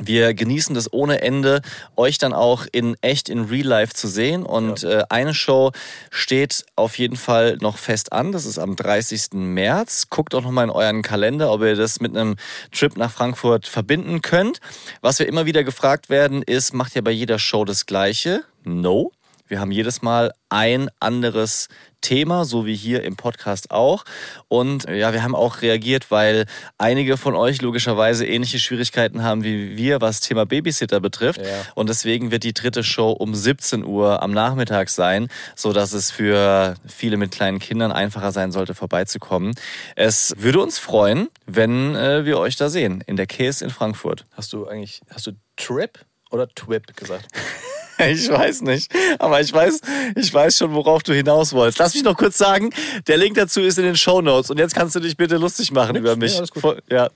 [0.00, 1.60] Wir genießen das ohne Ende,
[1.96, 4.44] euch dann auch in echt in Real Life zu sehen.
[4.44, 5.72] Und äh, eine Show
[6.10, 8.30] steht auf jeden Fall noch fest an.
[8.30, 9.32] Das ist am 30.
[9.32, 10.08] März.
[10.08, 12.36] Guckt auch nochmal in euren Kalender, ob ihr das mit einem
[12.70, 14.60] Trip nach Frankfurt verbinden könnt.
[15.00, 18.44] Was wir immer wieder gefragt werden, ist, macht ihr bei jeder Show das Gleiche?
[18.62, 19.10] No.
[19.48, 21.68] Wir haben jedes Mal ein anderes
[22.00, 24.04] Thema, so wie hier im Podcast auch.
[24.46, 26.46] Und ja, wir haben auch reagiert, weil
[26.76, 31.40] einige von euch logischerweise ähnliche Schwierigkeiten haben wie wir, was Thema Babysitter betrifft.
[31.40, 31.46] Ja.
[31.74, 36.10] Und deswegen wird die dritte Show um 17 Uhr am Nachmittag sein, so dass es
[36.10, 39.54] für viele mit kleinen Kindern einfacher sein sollte, vorbeizukommen.
[39.96, 44.24] Es würde uns freuen, wenn äh, wir euch da sehen, in der Case in Frankfurt.
[44.32, 45.98] Hast du eigentlich, hast du Trip
[46.30, 47.26] oder Twip gesagt?
[48.08, 49.80] Ich weiß nicht, aber ich weiß,
[50.16, 51.78] ich weiß schon, worauf du hinaus wolltest.
[51.78, 52.70] Lass mich noch kurz sagen,
[53.06, 55.72] der Link dazu ist in den Show Notes und jetzt kannst du dich bitte lustig
[55.72, 56.32] machen über mich.
[56.32, 56.82] nee, alles gut.
[56.90, 57.10] Ja,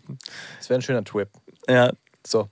[0.59, 1.29] Das wäre ein schöner Twip.
[1.69, 1.93] ja.
[2.25, 2.49] So.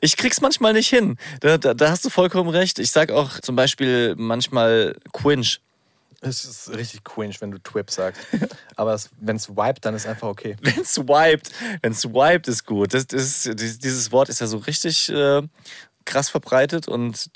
[0.00, 1.16] Ich krieg's manchmal nicht hin.
[1.40, 2.80] Da, da, da hast du vollkommen recht.
[2.80, 5.60] Ich sag auch zum Beispiel manchmal Quinch.
[6.20, 8.20] Es ist richtig cringe, wenn du Twip sagst.
[8.76, 10.56] Aber wenn es wiped, dann ist einfach okay.
[10.62, 11.50] Wenn's wiped,
[11.82, 12.94] wenn's wiped ist gut.
[12.94, 15.42] Das, das ist, dieses- dieses Wort ist ja so richtig äh,
[16.04, 17.30] krass verbreitet und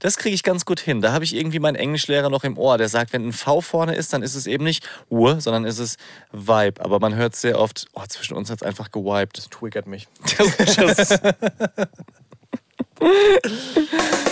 [0.00, 1.00] das kriege ich ganz gut hin.
[1.00, 3.94] Da habe ich irgendwie meinen Englischlehrer noch im Ohr, der sagt, wenn ein V vorne
[3.94, 5.96] ist, dann ist es eben nicht Ur, sondern ist es
[6.32, 6.84] Vibe.
[6.84, 9.38] Aber man hört sehr oft, oh, zwischen uns hat's einfach gewiped.
[9.38, 10.08] Das triggert mich.
[10.36, 11.20] Das, das,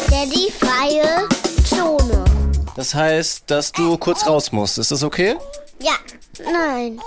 [0.09, 1.29] Daddy freie
[1.64, 2.25] Zone.
[2.77, 4.79] Das heißt, dass du kurz raus musst.
[4.79, 5.37] Ist das okay?
[5.81, 5.97] Ja,
[6.45, 7.01] nein.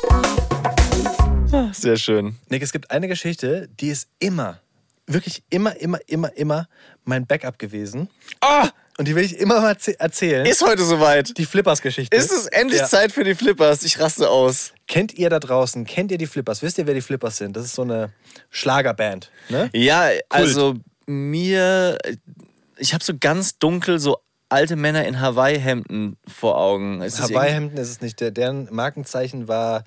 [1.74, 2.36] sehr schön.
[2.50, 4.60] Nick, es gibt eine Geschichte, die ist immer,
[5.08, 6.68] wirklich immer, immer, immer, immer
[7.04, 8.10] mein Backup gewesen.
[8.42, 10.46] Ah, Und die will ich immer mal erzäh- erzählen.
[10.46, 11.38] ist heute soweit.
[11.38, 12.16] die Flippers-Geschichte.
[12.16, 12.88] Ist es endlich Ja.
[12.88, 13.84] Zeit für die Flippers?
[13.84, 14.72] Ich raste aus.
[14.88, 16.62] Kennt ihr da draußen, kennt ihr die Flippers?
[16.62, 17.56] Wisst ihr, wer die Flippers sind?
[17.58, 18.12] Das ist so eine
[18.50, 19.32] Schlagerband.
[19.50, 19.70] Ne?
[19.74, 20.76] Ja, also
[21.06, 21.98] mir,
[22.78, 24.18] ich habe so ganz dunkel so
[24.50, 27.02] alte Männer in Hawaii-Hemden vor Augen.
[27.02, 28.22] Hawaii-Hemden ist es nicht.
[28.22, 29.84] Der, deren Markenzeichen war,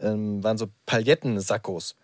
[0.00, 1.94] ähm, waren so Palettensackos.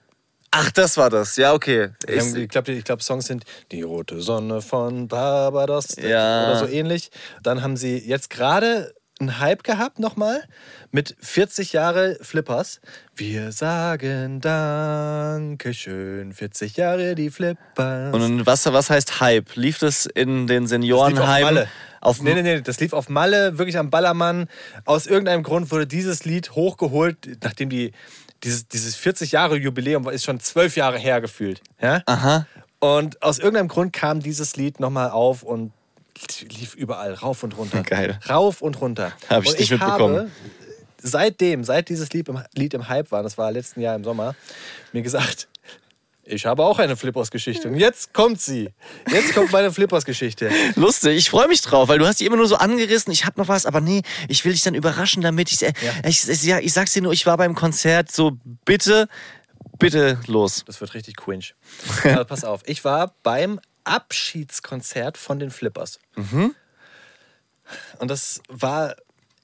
[0.54, 1.36] Ach, das war das.
[1.36, 1.90] Ja, okay.
[2.08, 6.50] Haben- Ich glaube, ich glaub, Songs sind Die rote Sonne von Barbados Ja.
[6.50, 7.10] oder so ähnlich.
[7.42, 10.42] Dann haben sie jetzt gerade einen Hype gehabt nochmal
[10.90, 12.80] mit 40 Jahre Flippers.
[13.14, 18.14] Wir sagen Dankeschön, 40 Jahre die Flippers.
[18.14, 19.54] Und was, was heißt Hype?
[19.56, 21.54] Lief das in den Das lief auf Seniorenheimen?
[21.54, 21.68] Malle.
[22.00, 24.48] Auf nee, nee, nee, das lief auf Malle, wirklich am Ballermann.
[24.86, 27.92] Aus irgendeinem Grund wurde dieses Lied hochgeholt, nachdem die,
[28.44, 31.60] dieses, dieses 40 Jahre Jubiläum war- ist schon zwölf Jahre her gefühlt.
[31.80, 32.02] Ja?
[32.06, 32.46] Aha.
[32.80, 35.72] Und aus irgendeinem Grund kam dieses Lied nochmal auf und
[36.40, 37.82] lief überall rauf und runter.
[37.82, 38.18] Geil.
[38.28, 39.12] Rauf und runter.
[39.30, 40.30] Hab ich und nicht mitbekommen.
[41.04, 44.34] Seitdem, seit dieses Lied im, Lied im Hype war, das war letzten Jahr im Sommer,
[44.92, 45.48] mir gesagt,
[46.24, 47.68] ich habe auch eine Flippers-Geschichte.
[47.68, 48.70] Und jetzt kommt sie.
[49.10, 50.50] Jetzt kommt meine Flippers-Geschichte.
[50.76, 53.40] Lustig, ich freue mich drauf, weil du hast die immer nur so angerissen, ich habe
[53.40, 55.50] noch was, aber nee, ich will dich dann überraschen damit.
[55.50, 55.72] Ich, äh,
[56.06, 59.08] ich, ich, ja, ich sag's dir nur, ich war beim Konzert, so bitte,
[59.78, 60.62] bitte los.
[60.66, 61.46] Das wird richtig cringe.
[62.04, 65.98] Aber pass auf, ich war beim Abschiedskonzert von den Flippers.
[67.98, 68.94] Und das war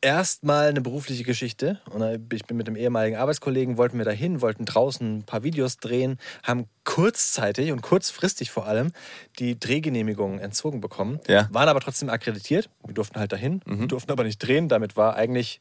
[0.00, 1.80] erstmal eine berufliche Geschichte.
[1.90, 5.76] Und ich bin mit einem ehemaligen Arbeitskollegen, wollten wir dahin, wollten draußen ein paar Videos
[5.78, 8.92] drehen, haben kurzzeitig und kurzfristig vor allem
[9.38, 11.48] die Drehgenehmigung entzogen bekommen, Ja.
[11.50, 12.70] waren aber trotzdem akkreditiert.
[12.84, 14.68] Wir durften halt dahin, durften aber nicht drehen.
[14.68, 15.60] Damit war eigentlich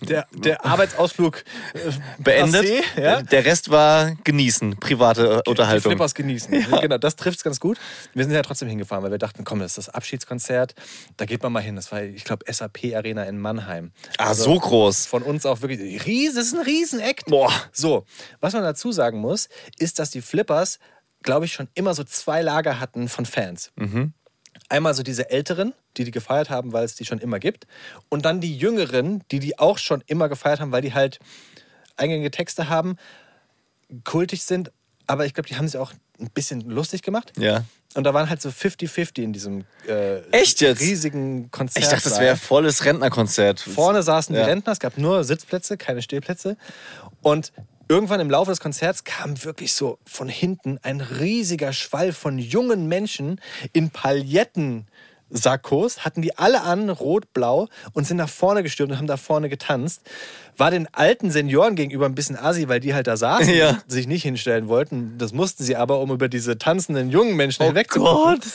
[0.00, 1.44] der, der, Arbeitsausflug
[1.74, 1.78] äh,
[2.18, 2.64] Beendet.
[2.64, 3.22] passé, ja?
[3.22, 5.92] Der Rest war genießen, private Die Unterhaltung.
[5.92, 6.50] Flippers genießen.
[6.80, 7.78] Genau, das trifft es ganz gut.
[8.14, 10.74] Wir sind ja trotzdem hingefahren, weil wir dachten, komm, das ist das Abschiedskonzert.
[11.16, 11.76] Da geht man mal hin.
[11.76, 13.92] Das war, ich glaube, SAP Arena in Mannheim.
[14.18, 15.06] Ah, so groß.
[15.06, 16.06] Von uns auch wirklich.
[16.06, 17.26] Ries, das ist ein Riesenakt.
[17.26, 17.52] Boah.
[17.72, 18.04] So,
[18.40, 19.48] was man dazu sagen muss,
[19.78, 20.78] ist, dass die Flippers,
[21.22, 23.72] glaube ich, schon immer so zwei Lager hatten von Fans.
[24.70, 27.66] Einmal so diese Älteren, die die gefeiert haben, weil es die schon immer gibt.
[28.08, 31.18] Und dann die Jüngeren, die die auch schon immer gefeiert haben, weil die halt
[31.96, 32.96] eingängige Texte haben,
[34.04, 34.70] kultig sind.
[35.06, 37.32] Aber ich glaube, die haben sich auch ein bisschen lustig gemacht.
[37.36, 37.64] Ja.
[37.94, 40.80] Und da waren halt so 50-50 in diesem äh, Echt jetzt?
[40.80, 41.82] riesigen Konzert.
[41.84, 43.58] Ich dachte, das wäre volles Rentnerkonzert.
[43.58, 44.44] Vorne saßen Ja.
[44.44, 46.56] die Rentner, es gab nur Sitzplätze, keine Stehplätze.
[47.22, 47.52] Und
[47.90, 52.86] irgendwann im Laufe des Konzerts kam wirklich so von hinten ein riesiger Schwall von jungen
[52.86, 53.40] Menschen
[53.72, 59.16] in Palettensakkos, hatten die alle an, rot-blau, und sind nach vorne gestürmt und haben da
[59.16, 60.02] vorne getanzt.
[60.56, 63.70] War den alten Senioren gegenüber ein bisschen assi, weil die halt da saßen Ja.
[63.70, 65.18] und sich nicht hinstellen wollten.
[65.18, 68.38] Das mussten sie aber, um über diese tanzenden jungen Menschen Oh hinwegzukommen.
[68.40, 68.46] Gott.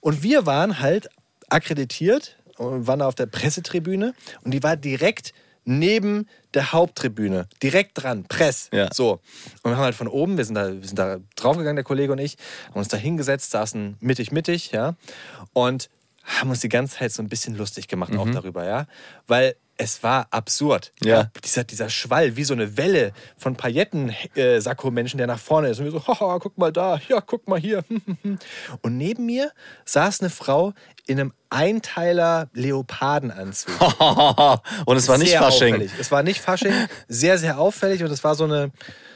[0.00, 1.08] Und wir waren halt
[1.48, 5.32] akkreditiert und waren auf der Pressetribüne und die war direkt
[5.66, 8.70] neben der Haupttribüne, direkt dran, Press.
[8.72, 8.88] Ja.
[8.92, 9.20] So.
[9.62, 12.12] Und wir haben halt von oben, wir sind da, wir sind da draufgegangen, der Kollege
[12.12, 12.36] und ich,
[12.70, 14.94] haben uns da hingesetzt, saßen mittig, mittig, ja,
[15.52, 15.90] und
[16.40, 18.86] haben uns die ganze Zeit so ein bisschen lustig gemacht auch darüber, ja,
[19.26, 20.92] weil es war absurd.
[21.02, 21.08] Mhm.
[21.08, 21.30] Ja.
[21.44, 25.78] Dieser, dieser Schwall, wie so eine Welle von Pailletten-Sakko-Menschen, der nach vorne ist.
[25.78, 27.84] Und wir so, haha, guck mal da, ja, guck mal hier.
[28.82, 29.52] Und neben mir
[29.84, 30.72] saß eine Frau
[31.06, 33.74] in einem Einteiler Leopardenanzug.
[34.86, 35.74] Und es war nicht sehr Fasching.
[35.74, 35.92] Auffällig.
[35.98, 36.72] Es war nicht Fasching,
[37.08, 38.72] sehr, sehr auffällig und es war so eine,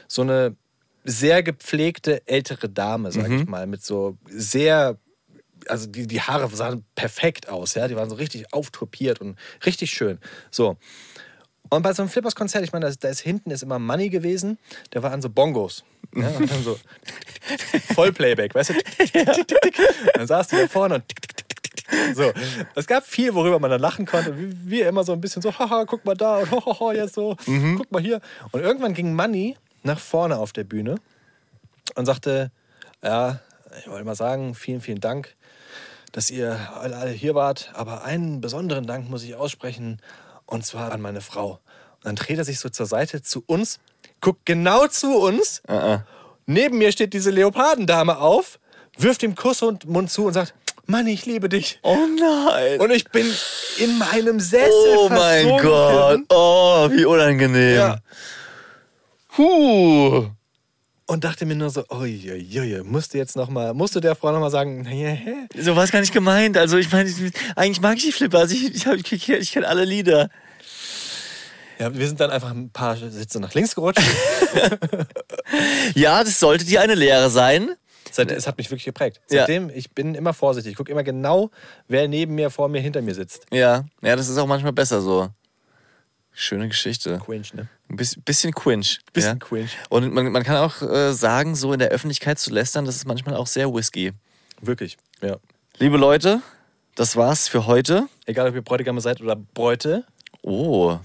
[0.07, 0.55] so eine
[1.03, 4.97] sehr gepflegte ältere Dame, sag ich mal, mit so sehr,
[5.67, 9.91] also die, die Haare sahen perfekt aus, ja, die waren so richtig auftopiert und richtig
[9.91, 10.19] schön.
[10.49, 10.77] So.
[11.69, 14.09] Und bei so einem Flippers-Konzert, ich meine, da ist, da ist hinten ist immer Money
[14.09, 14.57] gewesen,
[14.93, 15.85] der war an so Bongos.
[16.13, 16.77] Ja, und dann so
[17.93, 18.73] Vollplayback, weißt du?
[20.13, 22.33] Dann saß die da vorne und tick, tick, So,
[22.75, 24.37] es gab viel, worüber man dann lachen konnte.
[24.37, 27.37] Wie wir immer so ein bisschen so, haha, guck mal da und hohoho, jetzt so,
[27.77, 28.19] guck mal hier.
[28.51, 30.95] Und irgendwann ging Manny nach vorne auf der Bühne
[31.95, 32.51] und sagte,
[33.01, 33.39] ja,
[33.79, 35.35] ich wollte mal sagen, vielen, vielen Dank,
[36.11, 37.71] dass ihr alle alle hier wart.
[37.73, 40.01] Aber einen besonderen Dank muss ich aussprechen
[40.45, 41.59] und zwar an meine Frau.
[41.95, 43.79] Und dann dreht er sich so zur Seite zu uns,
[44.19, 45.61] guckt genau zu uns.
[46.45, 48.59] Neben mir steht diese Leopardendame auf,
[48.97, 50.53] wirft ihm Kuss und Mund zu und sagt,
[50.87, 51.79] Mann, ich liebe dich.
[51.83, 52.79] Oh nein.
[52.81, 53.25] Und ich bin
[53.77, 55.47] in meinem Sessel oh mein.
[55.61, 56.19] Gott.
[56.29, 57.75] Oh, wie unangenehm.
[57.75, 57.99] Ja.
[59.37, 60.27] Huh.
[61.11, 64.49] Und dachte mir nur so, uiuiui, musste jetzt noch mal, musste der Frau noch mal
[64.49, 65.19] sagen, nee,
[65.57, 66.55] So war es gar nicht gemeint.
[66.57, 68.49] Also ich meine, ich- eigentlich mag ich die Flippers.
[68.51, 70.29] Ich, ich, ich, ich, ich kenne alle Lieder.
[71.79, 74.01] Ja, wir sind dann einfach ein paar Sitze nach links gerutscht.
[75.95, 77.71] Ja, das sollte dir eine Lehre sein.
[78.09, 79.19] Seitdem, es hat mich wirklich geprägt.
[79.29, 79.39] Ja.
[79.39, 80.71] Seitdem, ich bin immer vorsichtig.
[80.71, 81.51] Ich gucke immer genau,
[81.89, 83.45] wer neben mir, vor mir, hinter mir sitzt.
[83.51, 85.27] Ja, ja, das ist auch manchmal besser so.
[86.41, 87.21] Schöne Geschichte.
[87.23, 87.67] Quinch, ne?
[87.87, 88.99] Ein bisschen, quinch.
[89.13, 89.45] Bisschen ja.
[89.45, 89.77] quinch.
[89.89, 93.05] Und man, man kann auch äh, sagen, so in der Öffentlichkeit zu lästern, das ist
[93.05, 94.11] manchmal auch sehr whisky.
[94.59, 95.37] Wirklich, ja.
[95.77, 96.41] Liebe Leute,
[96.95, 98.07] das war's für heute.
[98.25, 100.03] Egal, ob ihr Bräutigame seid oder Bräute.
[100.41, 100.97] Oh,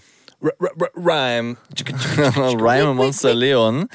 [0.97, 1.57] Rhyme.
[2.36, 3.88] Rhyme und Monster Leon.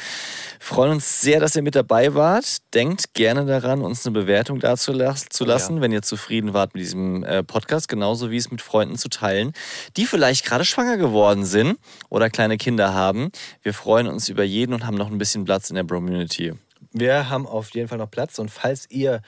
[0.60, 2.58] Freuen uns sehr, dass ihr mit dabei wart.
[2.74, 4.94] Denkt gerne daran, uns eine Bewertung dazu
[5.30, 8.98] zu lassen, wenn ihr zufrieden wart mit diesem äh, Podcast, genauso wie es mit Freunden
[8.98, 9.54] zu teilen,
[9.98, 11.80] die vielleicht gerade schwanger geworden sind
[12.10, 13.32] oder kleine Kinder haben.
[13.64, 16.54] Wir freuen uns über jeden und haben noch ein bisschen Platz in der Bromunity.
[16.94, 19.22] Wir haben auf jeden Fall noch Platz und falls ihr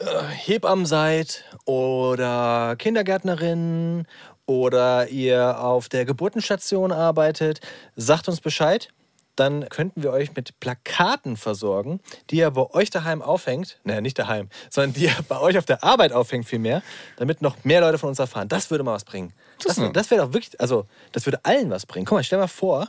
[0.00, 4.06] äh, Hebammen seid oder Kindergärtnerin
[4.50, 7.60] oder ihr auf der Geburtenstation arbeitet,
[7.94, 8.88] sagt uns Bescheid.
[9.36, 13.78] Dann könnten wir euch mit Plakaten versorgen, die ihr bei euch daheim aufhängt.
[13.84, 16.82] Naja, nicht daheim, sondern die ihr bei euch auf der Arbeit aufhängt vielmehr,
[17.16, 18.48] damit noch mehr Leute von uns erfahren.
[18.48, 19.32] Das würde mal was bringen.
[19.64, 22.04] Das, das wäre doch wirklich, also das würde allen was bringen.
[22.04, 22.88] Guck mal, stell mal vor,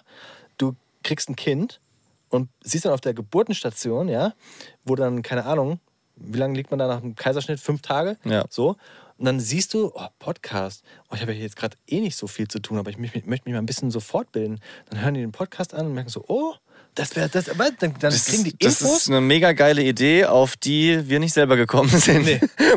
[0.57, 1.79] du kriegst ein Kind
[2.29, 4.33] und siehst dann auf der Geburtenstation, ja,
[4.83, 5.79] wo dann, keine Ahnung,
[6.15, 7.59] wie lange liegt man da nach dem Kaiserschnitt?
[7.59, 8.17] Fünf Tage?
[8.23, 8.45] Ja.
[8.49, 8.77] So.
[9.21, 10.83] Und dann siehst du, oh, Podcast.
[11.11, 13.29] Oh, ich habe ja jetzt gerade eh nicht so viel zu tun, aber ich möchte
[13.29, 14.59] mich, mal ein bisschen so fortbilden.
[14.89, 16.55] Dann hören die den Podcast an und merken so, oh,
[16.95, 17.47] das wäre das.
[17.47, 19.01] Aber dann, dann kriegen die das Infos.
[19.01, 22.27] ist eine mega geile Idee, auf die wir nicht selber gekommen sind,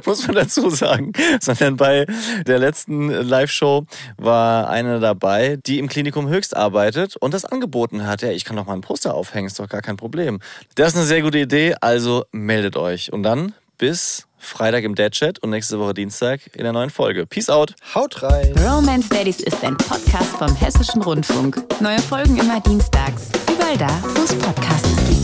[0.05, 1.15] muss man dazu sagen.
[1.41, 2.05] Sondern bei
[2.47, 3.87] der letzten Live-Show
[4.19, 8.21] war eine dabei, die im Klinikum Höchst arbeitet und das angeboten hat.
[8.21, 10.41] Ja, ich kann doch mal ein Poster aufhängen, ist doch gar kein Problem.
[10.75, 13.15] Das ist eine sehr gute Idee, also meldet euch.
[13.15, 17.27] Und dann bis Freitag im Dead Chat und nächste Woche Dienstag in der neuen Folge.
[17.27, 17.75] Peace out.
[17.95, 18.55] Haut rein.
[18.59, 21.63] Romance Daddies ist ein Podcast vom Hessischen Rundfunk.
[21.81, 23.29] Neue Folgen immer dienstags.
[23.53, 25.24] Überall da, wo es Podcasts gibt.